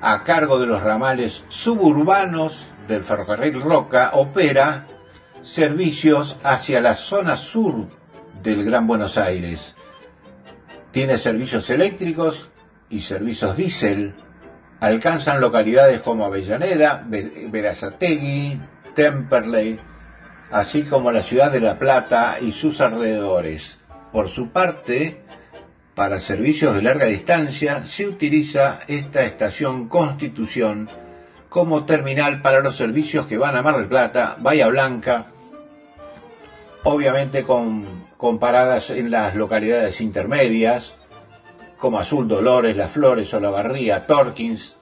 [0.00, 4.86] a cargo de los ramales suburbanos del ferrocarril Roca, opera
[5.46, 7.86] servicios hacia la zona sur
[8.42, 9.76] del Gran Buenos Aires.
[10.90, 12.50] Tiene servicios eléctricos
[12.90, 14.14] y servicios diésel.
[14.80, 18.60] Alcanzan localidades como Avellaneda, Ve- Verazategui,
[18.94, 19.78] Temperley,
[20.50, 23.78] así como la ciudad de La Plata y sus alrededores.
[24.12, 25.22] Por su parte,
[25.94, 30.88] para servicios de larga distancia, se utiliza esta estación Constitución
[31.48, 35.26] como terminal para los servicios que van a Mar del Plata, Bahía Blanca,
[36.86, 38.06] obviamente con,
[38.38, 40.96] paradas en las localidades intermedias,
[41.78, 44.76] como Azul Dolores, Las Flores, Olavarría, Torkins.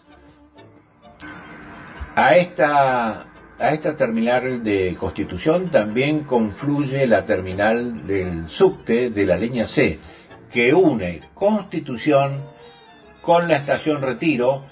[2.15, 3.27] A esta,
[3.59, 9.99] a esta terminal de Constitución también confluye la terminal del subte de la línea C,
[10.53, 12.45] que une Constitución
[13.23, 14.67] con la estación Retiro,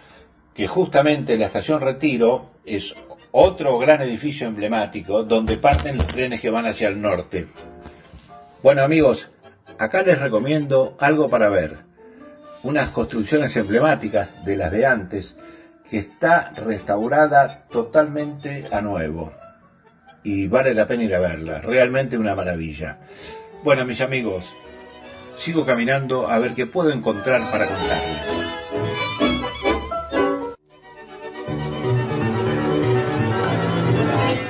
[0.55, 2.95] que justamente la estación Retiro es
[3.33, 7.47] otro gran edificio emblemático donde parten los trenes que van hacia el norte.
[8.63, 9.31] Bueno amigos,
[9.79, 11.79] acá les recomiendo algo para ver.
[12.63, 15.37] Unas construcciones emblemáticas de las de antes
[15.91, 19.33] que está restaurada totalmente a nuevo.
[20.23, 22.99] Y vale la pena ir a verla, realmente una maravilla.
[23.65, 24.55] Bueno mis amigos,
[25.37, 28.92] sigo caminando a ver qué puedo encontrar para contarles.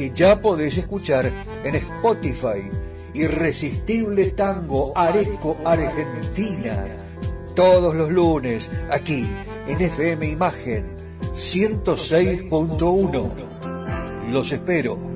[0.00, 1.30] que ya podés escuchar
[1.62, 2.70] en Spotify
[3.12, 6.86] Irresistible Tango Areco Argentina.
[7.54, 9.26] Todos los lunes, aquí
[9.68, 10.86] en FM Imagen
[11.34, 14.30] 106.1.
[14.30, 15.09] Los espero.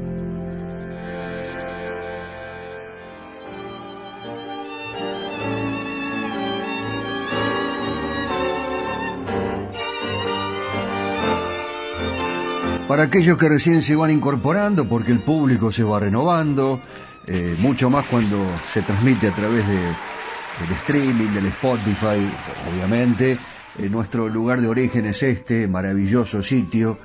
[12.95, 16.81] Para aquellos que recién se van incorporando, porque el público se va renovando,
[17.27, 22.25] eh, mucho más cuando se transmite a través de, del streaming, del Spotify,
[22.73, 23.37] obviamente.
[23.81, 27.01] Eh, nuestro lugar de origen es este maravilloso sitio,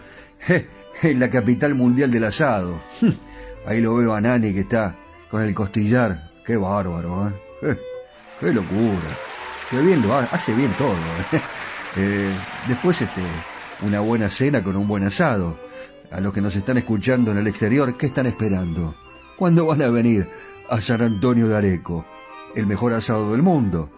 [1.01, 2.79] en la capital mundial del asado.
[3.65, 4.95] Ahí lo veo a Nani que está
[5.31, 6.29] con el costillar.
[6.45, 7.33] Qué bárbaro,
[7.63, 7.77] ¿eh?
[8.39, 9.09] Qué locura.
[9.71, 10.93] Qué bien hace, bien todo.
[11.97, 12.29] ¿eh?
[12.67, 13.23] después este,
[13.81, 15.67] una buena cena con un buen asado.
[16.11, 18.95] A los que nos están escuchando en el exterior, ¿qué están esperando?
[19.37, 20.27] ¿Cuándo van a venir
[20.69, 22.03] a San Antonio de Areco?
[22.55, 23.91] El mejor asado del mundo,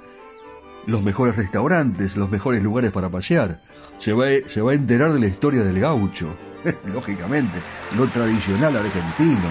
[0.86, 3.62] los mejores restaurantes, los mejores lugares para pasear.
[3.98, 6.28] Se va, a enterar de la historia del gaucho,
[6.94, 7.60] lógicamente,
[7.96, 9.50] lo tradicional argentino.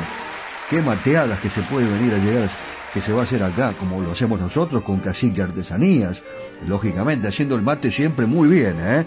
[0.68, 2.50] Qué mateadas que se puede venir a llegar,
[2.92, 6.22] que se va a hacer acá, como lo hacemos nosotros con cacique artesanías,
[6.66, 9.06] lógicamente, haciendo el mate siempre muy bien, ¿eh?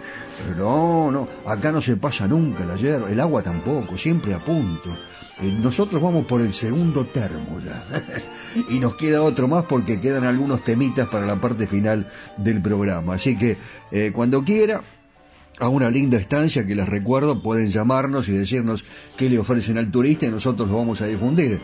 [0.58, 4.90] No, no, acá no se pasa nunca la hierba, el agua tampoco, siempre a punto.
[5.42, 7.84] Eh, nosotros vamos por el segundo termo ya.
[8.70, 12.08] y nos queda otro más porque quedan algunos temitas para la parte final
[12.38, 13.16] del programa.
[13.16, 13.58] Así que
[13.92, 14.82] eh, cuando quiera,
[15.60, 18.84] a una linda estancia que les recuerdo, pueden llamarnos y decirnos
[19.18, 21.60] qué le ofrecen al turista y nosotros lo vamos a difundir.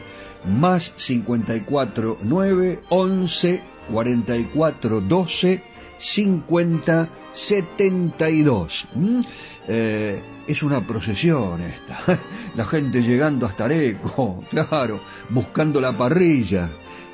[0.45, 3.61] Más 54 9 11
[3.91, 5.63] 44 12
[5.97, 8.87] 50 72.
[9.67, 12.19] Eh, es una procesión esta.
[12.55, 16.69] La gente llegando hasta Areco, claro, buscando la parrilla.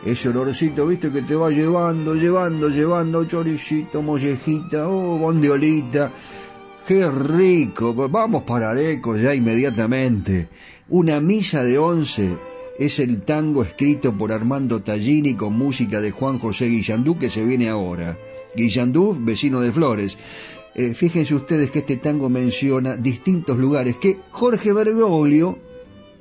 [0.06, 6.12] Ese olorcito, viste, que te va llevando, llevando, llevando, choricito, mollejita, oh, bondiolita.
[6.88, 7.96] Qué rico.
[7.96, 10.48] Vamos para Areco ya inmediatamente.
[10.90, 12.38] Una misa de once
[12.78, 17.44] es el tango escrito por Armando Tallini con música de Juan José Guillandú que se
[17.44, 18.16] viene ahora.
[18.56, 20.16] Guillandú, vecino de Flores.
[20.76, 25.58] Eh, fíjense ustedes que este tango menciona distintos lugares que Jorge Bergoglio,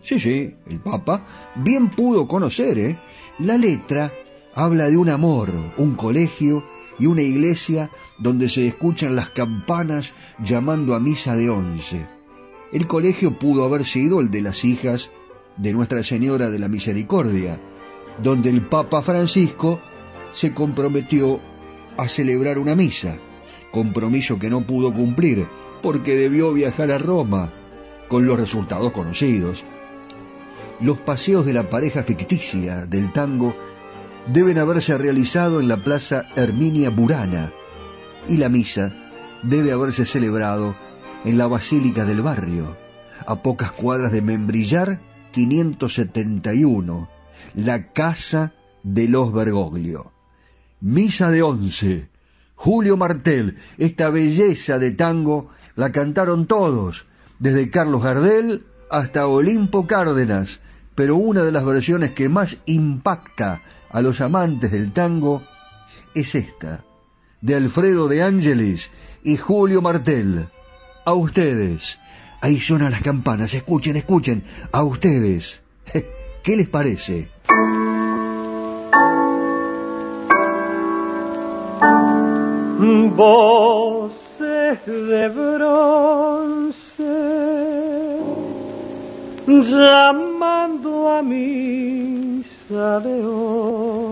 [0.03, 2.79] sí, sí, el Papa, bien pudo conocer.
[2.79, 2.99] ¿eh?
[3.41, 4.15] La letra
[4.55, 6.65] habla de un amor, un colegio
[6.99, 12.07] y una iglesia donde se escuchan las campanas llamando a misa de once.
[12.73, 15.11] El colegio pudo haber sido el de las hijas
[15.57, 17.61] de Nuestra Señora de la Misericordia,
[18.23, 19.81] donde el Papa Francisco
[20.33, 21.41] se comprometió
[21.97, 23.17] a celebrar una misa,
[23.71, 25.47] compromiso que no pudo cumplir
[25.83, 27.53] porque debió viajar a Roma,
[28.09, 29.65] con los resultados conocidos.
[30.81, 33.55] Los paseos de la pareja ficticia del tango
[34.27, 37.53] deben haberse realizado en la Plaza Herminia Burana
[38.29, 38.93] y la misa
[39.43, 40.75] debe haberse celebrado
[41.25, 42.77] en la Basílica del Barrio,
[43.27, 45.01] a pocas cuadras de Membrillar
[45.33, 47.09] 571,
[47.55, 48.53] la Casa
[48.83, 50.12] de los Bergoglio.
[50.81, 52.09] Misa de once.
[52.55, 57.07] Julio Martel, esta belleza de tango la cantaron todos,
[57.39, 60.61] desde Carlos Gardel hasta Olimpo Cárdenas,
[60.95, 65.43] pero una de las versiones que más impacta a los amantes del tango
[66.14, 66.85] es esta,
[67.45, 68.90] de Alfredo de Ángeles
[69.22, 70.49] y Julio Martel.
[71.05, 72.01] A ustedes.
[72.40, 74.42] Ahí suenan las campanas, escuchen, escuchen,
[74.72, 75.62] a ustedes.
[76.42, 77.28] ¿Qué les parece?
[83.14, 87.05] Voces de bronce
[89.47, 94.03] llamando a misa de once.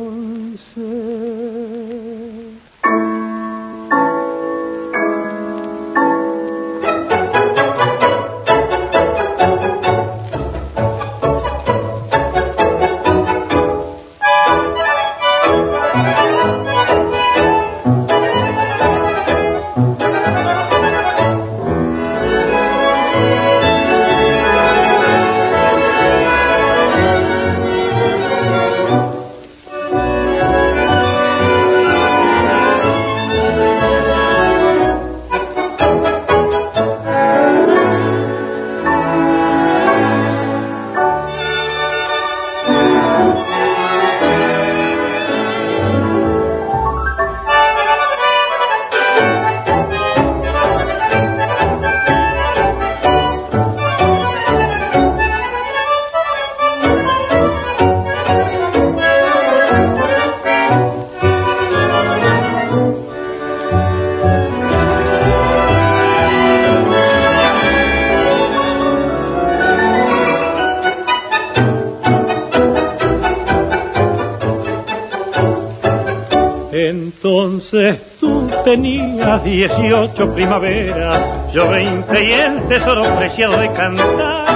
[79.57, 81.21] 18 primavera,
[81.53, 84.47] yo 20 y el tesoro preciado de cantar.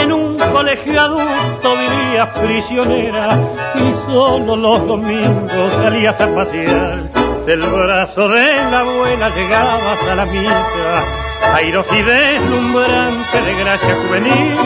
[0.00, 3.38] En un colegio adulto vivías prisionera
[3.74, 6.96] y solo los domingos salías a pasear.
[7.44, 11.04] Del brazo de la abuela llegabas a la misa,
[11.54, 14.56] airos y deslumbrante de gracia juvenil.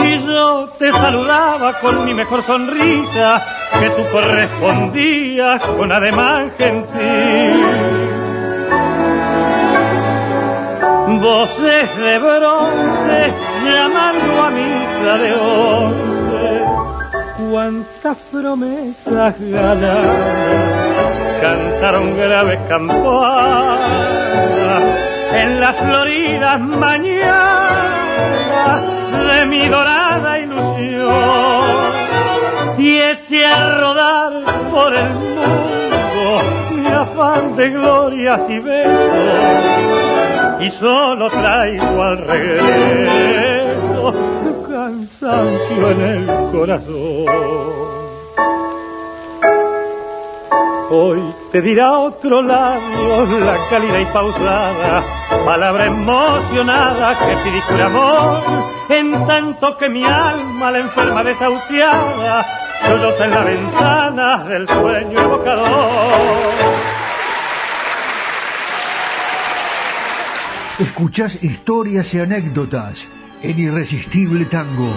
[0.00, 3.40] Y yo te saludaba con mi mejor sonrisa,
[3.78, 7.41] que tú correspondías con ademán gentil.
[11.82, 13.32] De bronce
[13.64, 16.62] llamando a misa de once,
[17.50, 20.16] cuántas promesas ganadas
[21.40, 23.82] cantaron graves campanas
[25.34, 27.72] en las floridas mañanas
[29.26, 31.64] de mi dorada ilusión.
[32.78, 34.32] Y eché a rodar
[34.70, 36.42] por el mundo
[36.76, 40.21] mi afán de glorias y besos
[40.60, 44.14] y solo traigo al regreso
[44.68, 47.72] cansancio en el corazón.
[50.94, 55.02] Hoy te dirá otro labio la cálida y pausada,
[55.42, 58.42] palabra emocionada que pide tu amor,
[58.90, 62.46] en tanto que mi alma la enferma desahuciada,
[62.86, 66.91] solloza en la ventana del sueño evocador.
[70.82, 73.06] Escuchás historias y anécdotas
[73.40, 74.92] en Irresistible Tango.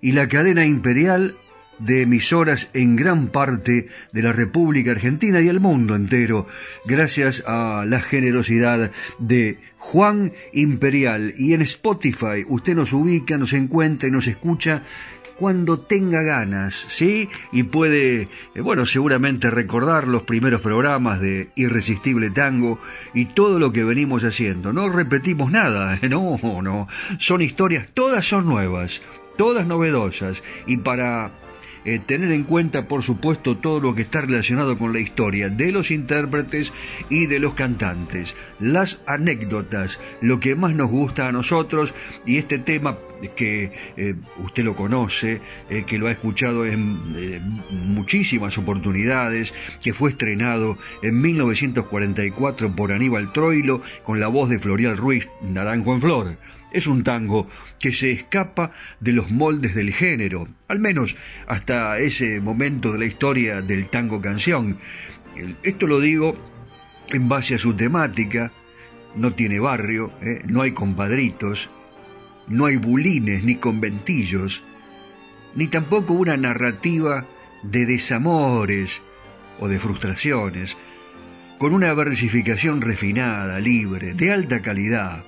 [0.00, 1.36] y la cadena imperial
[1.84, 6.46] de emisoras en gran parte de la República Argentina y el mundo entero,
[6.84, 11.34] gracias a la generosidad de Juan Imperial.
[11.36, 14.82] Y en Spotify usted nos ubica, nos encuentra y nos escucha
[15.42, 17.28] cuando tenga ganas, ¿sí?
[17.50, 22.78] Y puede, eh, bueno, seguramente recordar los primeros programas de Irresistible Tango
[23.12, 24.72] y todo lo que venimos haciendo.
[24.72, 26.86] No repetimos nada, no, no.
[27.18, 29.02] Son historias, todas son nuevas,
[29.36, 30.44] todas novedosas.
[30.68, 31.32] Y para
[31.84, 35.72] eh, tener en cuenta, por supuesto, todo lo que está relacionado con la historia de
[35.72, 36.72] los intérpretes
[37.10, 42.58] y de los cantantes, las anécdotas, lo que más nos gusta a nosotros y este
[42.58, 42.98] tema
[43.36, 46.98] que eh, usted lo conoce, eh, que lo ha escuchado en
[47.70, 49.52] muchísimas oportunidades,
[49.82, 55.94] que fue estrenado en 1944 por Aníbal Troilo con la voz de Florial Ruiz, Naranjo
[55.94, 56.36] en Flor.
[56.72, 57.48] Es un tango
[57.78, 61.16] que se escapa de los moldes del género, al menos
[61.46, 64.78] hasta ese momento de la historia del tango canción.
[65.62, 66.36] Esto lo digo
[67.10, 68.52] en base a su temática,
[69.16, 70.42] no tiene barrio, ¿eh?
[70.46, 71.68] no hay compadritos,
[72.48, 74.62] no hay bulines ni conventillos,
[75.54, 77.26] ni tampoco una narrativa
[77.62, 79.02] de desamores
[79.60, 80.76] o de frustraciones,
[81.58, 85.24] con una versificación refinada, libre, de alta calidad,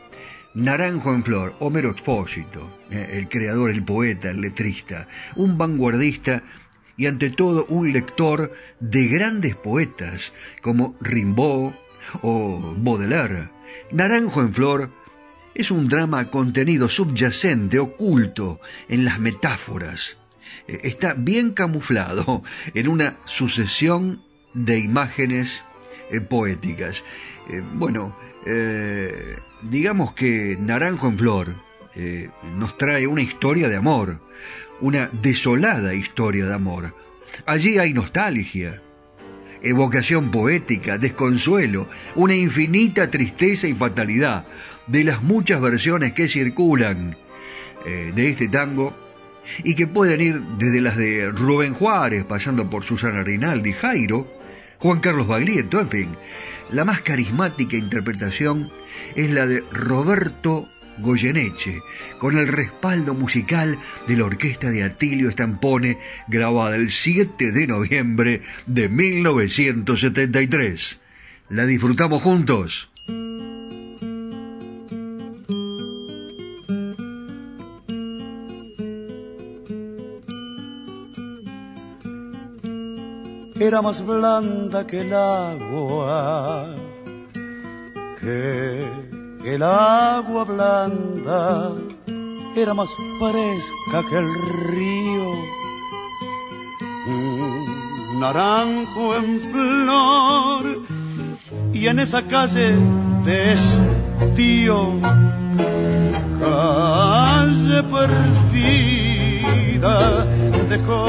[0.54, 6.44] Naranjo en Flor, Homero Expósito, eh, el creador, el poeta, el letrista, un vanguardista
[6.96, 10.32] y ante todo un lector de grandes poetas
[10.62, 11.72] como Rimbaud
[12.22, 13.48] o Baudelaire.
[13.90, 14.90] Naranjo en Flor
[15.56, 20.18] es un drama contenido subyacente, oculto en las metáforas.
[20.68, 22.44] Eh, está bien camuflado
[22.74, 25.64] en una sucesión de imágenes
[26.12, 27.04] eh, poéticas.
[27.74, 28.14] bueno,
[29.62, 31.54] digamos que Naranjo en Flor
[31.96, 32.28] eh,
[32.58, 34.18] nos trae una historia de amor,
[34.80, 36.92] una desolada historia de amor.
[37.46, 38.82] Allí hay nostalgia,
[39.62, 44.44] evocación poética, desconsuelo, una infinita tristeza y fatalidad
[44.88, 47.16] de las muchas versiones que circulan
[47.86, 48.92] eh, de este tango
[49.62, 54.26] y que pueden ir desde las de Rubén Juárez, pasando por Susana Rinaldi, Jairo,
[54.80, 56.08] Juan Carlos Baglietto, en fin.
[56.74, 58.72] La más carismática interpretación
[59.14, 60.66] es la de Roberto
[60.98, 61.78] Goyeneche,
[62.18, 68.42] con el respaldo musical de la orquesta de Atilio Stampone, grabada el 7 de noviembre
[68.66, 71.00] de 1973.
[71.48, 72.90] ¿La disfrutamos juntos?
[83.66, 86.66] Era más blanda que el agua
[88.20, 88.84] que
[89.42, 91.72] el agua blanda
[92.54, 94.28] era más fresca que el
[94.68, 95.32] río.
[97.06, 100.82] Un naranjo en flor
[101.72, 102.76] y en esa calle
[103.24, 105.00] de estío,
[106.38, 109.96] calle perdida,
[110.68, 111.06] dejó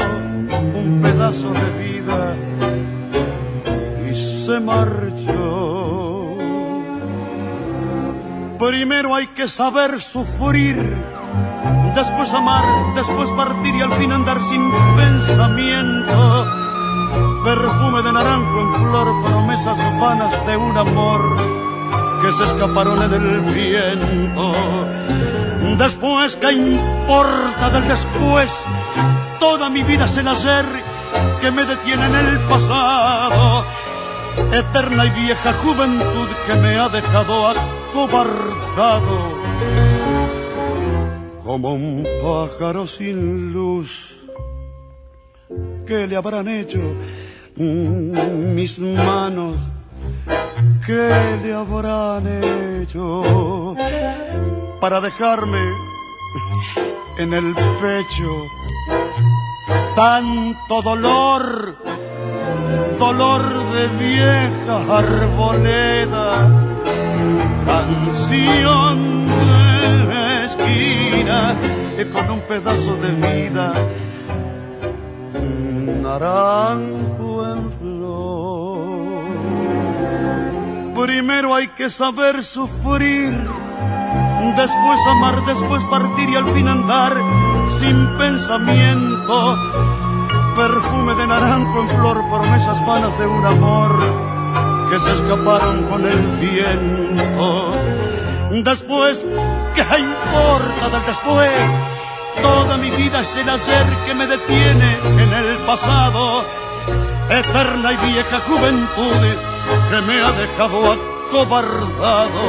[0.76, 2.36] un pedazo de vida
[4.10, 6.36] y se marchó.
[8.58, 10.76] Primero hay que saber sufrir,
[11.94, 12.64] después amar,
[12.94, 16.46] después partir y al fin andar sin pensamiento.
[17.44, 21.20] Perfume de naranjo en flor, promesas vanas de un amor
[22.22, 24.52] que se escaparon en el viento.
[25.78, 28.50] Después, ¿qué importa del después?
[29.40, 30.64] Toda mi vida es el hacer
[31.40, 33.64] que me detiene en el pasado.
[34.52, 39.16] Eterna y vieja juventud que me ha dejado acobardado
[41.42, 44.16] como un pájaro sin luz.
[45.86, 46.80] ¿Qué le habrán hecho
[47.56, 49.56] mis manos?
[50.84, 51.10] ¿Qué
[51.42, 52.26] le habrán
[52.82, 53.74] hecho
[54.80, 55.62] para dejarme
[57.18, 58.28] en el pecho
[59.96, 61.76] tanto dolor?
[62.98, 63.42] Dolor
[63.72, 66.66] de vieja arboleda
[67.66, 71.56] canción de esquina
[72.12, 73.72] con un pedazo de vida,
[76.02, 79.24] naranjo en flor.
[81.06, 83.32] Primero hay que saber sufrir,
[84.56, 87.12] después amar, después partir y al fin andar
[87.78, 89.56] sin pensamiento.
[90.56, 93.90] Perfume de naranjo en flor, promesas vanas de un amor
[94.90, 97.74] que se escaparon con el viento.
[98.64, 99.24] Después,
[99.74, 101.50] ¿qué importa del después?
[102.42, 106.44] Toda mi vida es el hacer que me detiene en el pasado.
[107.28, 109.20] Eterna y vieja juventud
[109.90, 110.96] que me ha dejado
[111.28, 112.40] acobardado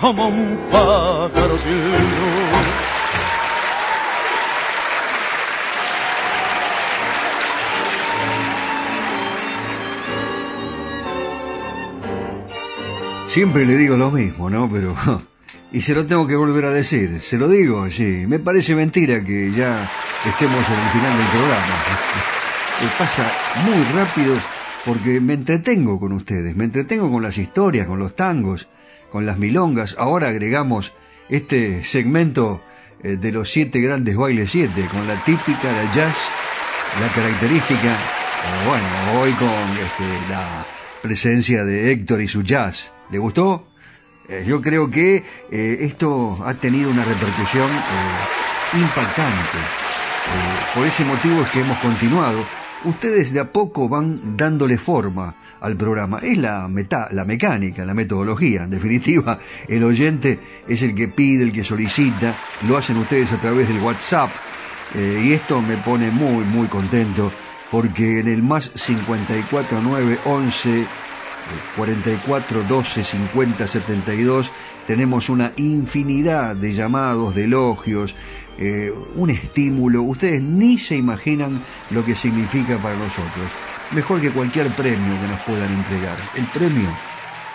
[0.00, 2.63] como un pájaro sin luz.
[13.34, 14.70] Siempre le digo lo mismo, ¿no?
[14.70, 14.94] Pero...
[15.72, 17.20] Y se lo tengo que volver a decir.
[17.20, 18.26] Se lo digo, sí.
[18.28, 19.90] Me parece mentira que ya
[20.24, 21.74] estemos en el final del programa.
[22.98, 23.28] Pasa
[23.66, 24.36] muy rápido
[24.84, 26.54] porque me entretengo con ustedes.
[26.54, 28.68] Me entretengo con las historias, con los tangos,
[29.10, 29.96] con las milongas.
[29.98, 30.92] Ahora agregamos
[31.28, 32.62] este segmento
[33.02, 36.14] eh, de los siete grandes bailes siete, con la típica, la jazz,
[37.00, 37.96] la característica,
[38.64, 40.64] bueno, hoy con este, la
[41.02, 42.93] presencia de Héctor y su jazz.
[43.10, 43.66] ¿Le gustó?
[44.28, 49.58] Eh, yo creo que eh, esto ha tenido una repercusión eh, impactante.
[50.74, 52.38] Por ese motivo es que hemos continuado.
[52.84, 56.18] Ustedes de a poco van dándole forma al programa.
[56.22, 58.64] Es la, meta, la mecánica, la metodología.
[58.64, 59.38] En definitiva,
[59.68, 62.34] el oyente es el que pide, el que solicita.
[62.66, 64.30] Lo hacen ustedes a través del WhatsApp.
[64.94, 67.30] Y esto me pone muy, muy contento
[67.70, 70.86] porque en el más 54 9 11
[71.76, 74.50] 44 12 50 72
[74.86, 78.14] tenemos una infinidad de llamados, de elogios,
[78.58, 80.02] eh, un estímulo.
[80.02, 83.50] Ustedes ni se imaginan lo que significa para nosotros.
[83.92, 86.16] Mejor que cualquier premio que nos puedan entregar.
[86.36, 86.88] El premio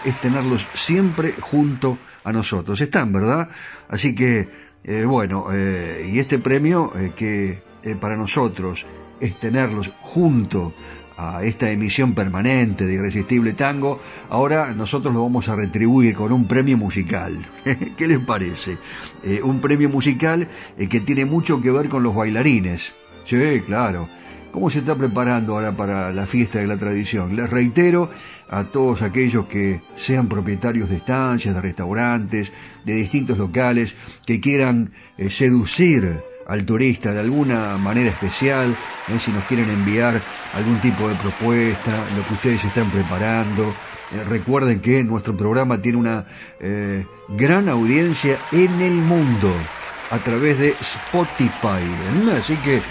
[0.03, 2.81] es tenerlos siempre junto a nosotros.
[2.81, 3.49] Están, ¿verdad?
[3.87, 4.49] Así que,
[4.83, 7.61] eh, bueno, eh, y este premio que
[7.99, 8.85] para nosotros
[9.19, 10.73] es tenerlos junto
[11.19, 13.99] a esta emisión permanente de Irresistible Tango,
[14.29, 17.45] ahora nosotros lo vamos a retribuir con un premio musical.
[17.97, 18.77] ¿Qué les parece?
[19.23, 20.47] Eh, un premio musical
[20.77, 22.95] eh, que tiene mucho que ver con los bailarines.
[23.25, 24.07] Sí, claro.
[24.53, 27.35] ¿Cómo se está preparando ahora para la fiesta de la tradición?
[27.35, 28.09] Les reitero
[28.49, 32.53] a todos aquellos que sean propietarios de estancias, de restaurantes,
[32.85, 33.95] de distintos locales,
[34.25, 38.75] que quieran eh, seducir al turista de alguna manera especial,
[39.07, 40.19] eh, si nos quieren enviar
[40.55, 43.73] algún tipo de propuesta, lo que ustedes están preparando.
[44.11, 46.25] Eh, recuerden que nuestro programa tiene una
[46.59, 49.53] eh, gran audiencia en el mundo
[50.09, 51.83] a través de Spotify.
[51.83, 52.37] ¿eh?
[52.39, 52.81] Así que,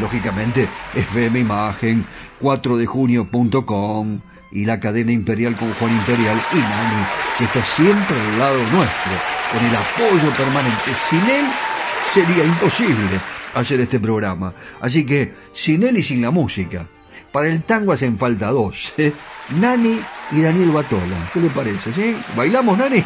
[0.00, 2.06] lógicamente, FM Imagen,
[2.40, 4.20] 4dejunio.com
[4.52, 7.04] y la cadena imperial con Juan Imperial y Nani,
[7.36, 9.12] que está siempre al lado nuestro,
[9.52, 10.94] con el apoyo permanente.
[10.94, 11.46] Sin él
[12.12, 13.20] sería imposible
[13.54, 14.52] hacer este programa.
[14.80, 16.86] Así que, sin él y sin la música.
[17.32, 19.12] Para el tango hacen falta dos, ¿eh?
[19.58, 19.98] Nani
[20.32, 21.16] y Daniel Batola.
[21.32, 21.92] ¿Qué le parece?
[21.92, 22.14] ¿Sí?
[22.36, 23.02] ¿Bailamos, Nani?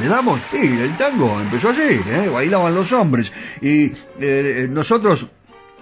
[0.00, 0.38] ¿Le damos?
[0.50, 2.30] Sí, el tango empezó así, ¿eh?
[2.32, 3.32] bailaban los hombres.
[3.62, 5.26] Y eh, nosotros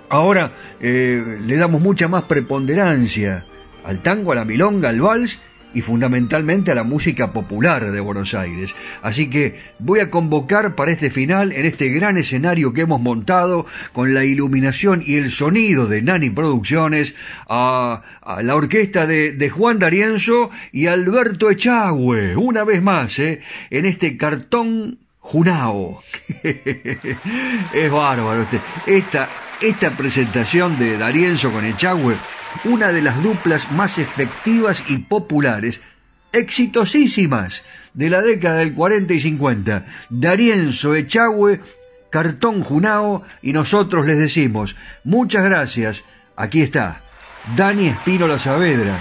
[0.08, 3.46] ahora eh, le damos mucha más preponderancia
[3.84, 5.40] al tango, a la milonga, al vals
[5.74, 8.74] y fundamentalmente a la música popular de Buenos Aires.
[9.02, 13.66] Así que voy a convocar para este final, en este gran escenario que hemos montado,
[13.92, 17.14] con la iluminación y el sonido de Nani Producciones,
[17.48, 18.02] a,
[18.42, 23.40] la orquesta de, de, Juan D'Arienzo y Alberto Echagüe, una vez más, ¿eh?
[23.70, 26.02] en este cartón Junao.
[26.42, 28.42] es bárbaro.
[28.42, 28.60] Este.
[28.86, 29.28] Esta,
[29.60, 32.14] esta presentación de D'Arienzo con Echagüe
[32.64, 35.82] una de las duplas más efectivas y populares,
[36.32, 37.64] exitosísimas
[37.94, 39.84] de la década del 40 y 50.
[40.10, 41.60] Darienzo Echagüe,
[42.10, 46.04] Cartón Junao y nosotros les decimos muchas gracias.
[46.36, 47.02] Aquí está,
[47.56, 48.98] Dani Espino Saavedra.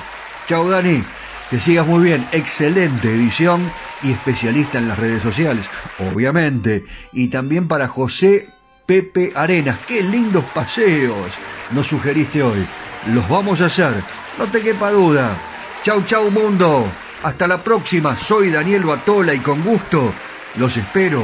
[0.48, 1.04] Chao Dani,
[1.50, 2.26] que sigas muy bien.
[2.32, 3.62] Excelente edición
[4.04, 5.66] y especialista en las redes sociales,
[6.12, 6.86] obviamente.
[7.12, 8.48] Y también para José
[8.86, 9.78] Pepe Arenas.
[9.86, 11.32] Qué lindos paseos
[11.72, 12.66] nos sugeriste hoy
[13.14, 13.94] los vamos a hacer,
[14.38, 15.36] no te quepa duda.
[15.84, 16.86] Chau, chau mundo.
[17.24, 18.18] Hasta la próxima.
[18.18, 20.14] Soy Daniel Batola y con gusto
[20.56, 21.24] los espero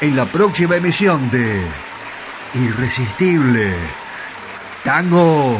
[0.00, 1.62] en la próxima emisión de
[2.54, 3.74] Irresistible
[4.84, 5.58] Tango.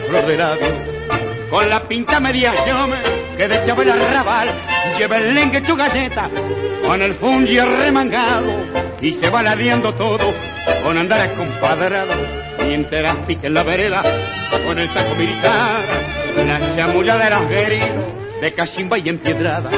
[0.00, 0.38] Flor de.
[1.50, 2.98] Con la pinta media llome,
[3.36, 4.48] que de el arrabal,
[4.98, 6.28] lleva el lengue tu galleta,
[6.86, 8.52] con el fungi remangado,
[9.00, 10.34] y se va ladeando todo,
[10.84, 12.12] con andar acompadrado,
[12.66, 14.02] mientras pique en la vereda,
[14.66, 15.84] con el taco militar,
[16.36, 17.48] la chamulla de los
[18.40, 19.70] de cachimba y empiedrada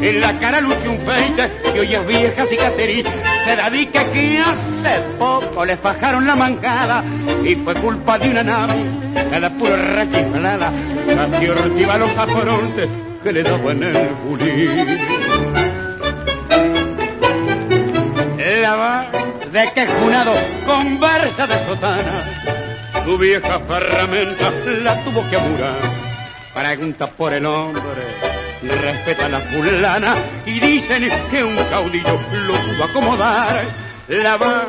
[0.00, 3.04] en la cara luce un peite que hoy es vieja cicatriz.
[3.44, 7.04] Se di que hace poco le fajaron la mancada
[7.44, 8.84] y fue culpa de una nave,
[9.32, 10.72] a la pura rachiflada,
[11.06, 12.88] casi ortiva los aforontes
[13.22, 14.98] que le daban el bulín.
[18.62, 19.06] La va
[19.52, 20.34] de que junado
[20.66, 22.24] conversa de sotana,
[23.04, 24.50] su vieja ferramenta
[24.82, 25.74] la tuvo que amurar.
[26.54, 30.16] Pregunta por el hombre respeta la fulana
[30.46, 33.64] y dicen que un caudillo lo pudo acomodar.
[34.08, 34.66] La va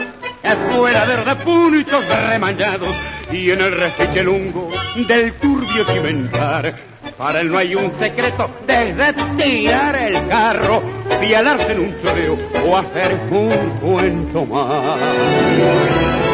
[0.69, 2.95] fuera de puntos remañados
[3.31, 4.69] y en el refiche lungo
[5.07, 6.73] del turbio cimentar.
[7.17, 10.81] Para él no hay un secreto desde tirar el carro,
[11.19, 16.30] fialarse en un choreo o hacer un cuento más.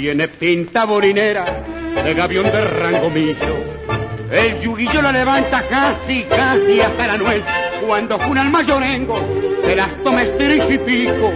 [0.00, 1.44] Tiene pinta borinera
[2.04, 3.58] de gavión de rango miso.
[4.30, 7.42] El yuguillo la levanta casi, casi hasta la nuez.
[7.84, 9.20] Cuando juna el mayorengo,
[9.60, 11.32] de las tomes y pico.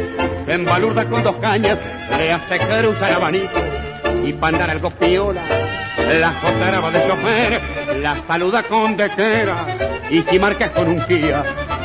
[0.47, 1.77] Se embalurda con dos cañas,
[2.17, 3.59] le hace cruzar abanico.
[4.25, 5.43] Y para andar algo piola,
[6.21, 7.61] la jotaraba de chofer,
[8.01, 9.67] la saluda con dequera.
[10.09, 11.43] Y si marca con un guía,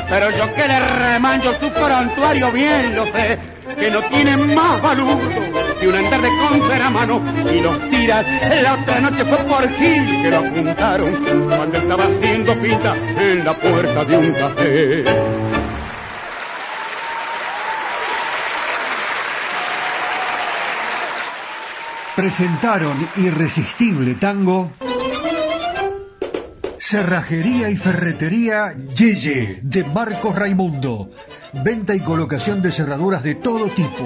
[0.07, 3.39] pero yo que le remanjo su prontuario bien lo sé,
[3.79, 5.17] que no tiene más valor
[5.79, 7.21] que un andar de contra a mano
[7.51, 8.25] y los tiras.
[8.61, 13.59] La otra noche fue por Gil que lo apuntaron cuando estaba haciendo pinta en la
[13.59, 15.05] puerta de un café.
[22.15, 24.71] Presentaron Irresistible Tango.
[26.77, 31.11] Cerrajería y Ferretería Yeye de Marcos Raimundo.
[31.53, 34.05] Venta y colocación de cerraduras de todo tipo,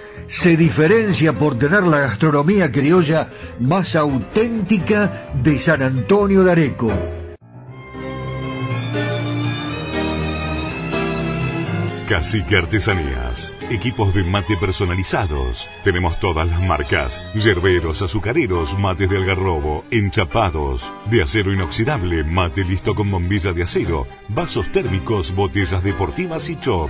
[0.31, 3.29] se diferencia por tener la gastronomía criolla
[3.59, 6.91] más auténtica de San Antonio de Areco.
[12.07, 13.53] Cacique Artesanías.
[13.69, 15.69] Equipos de mate personalizados.
[15.83, 17.21] Tenemos todas las marcas.
[17.35, 24.07] Yerberos, azucareros, mates de algarrobo, enchapados, de acero inoxidable, mate listo con bombilla de acero,
[24.29, 26.89] vasos térmicos, botellas deportivas y chop.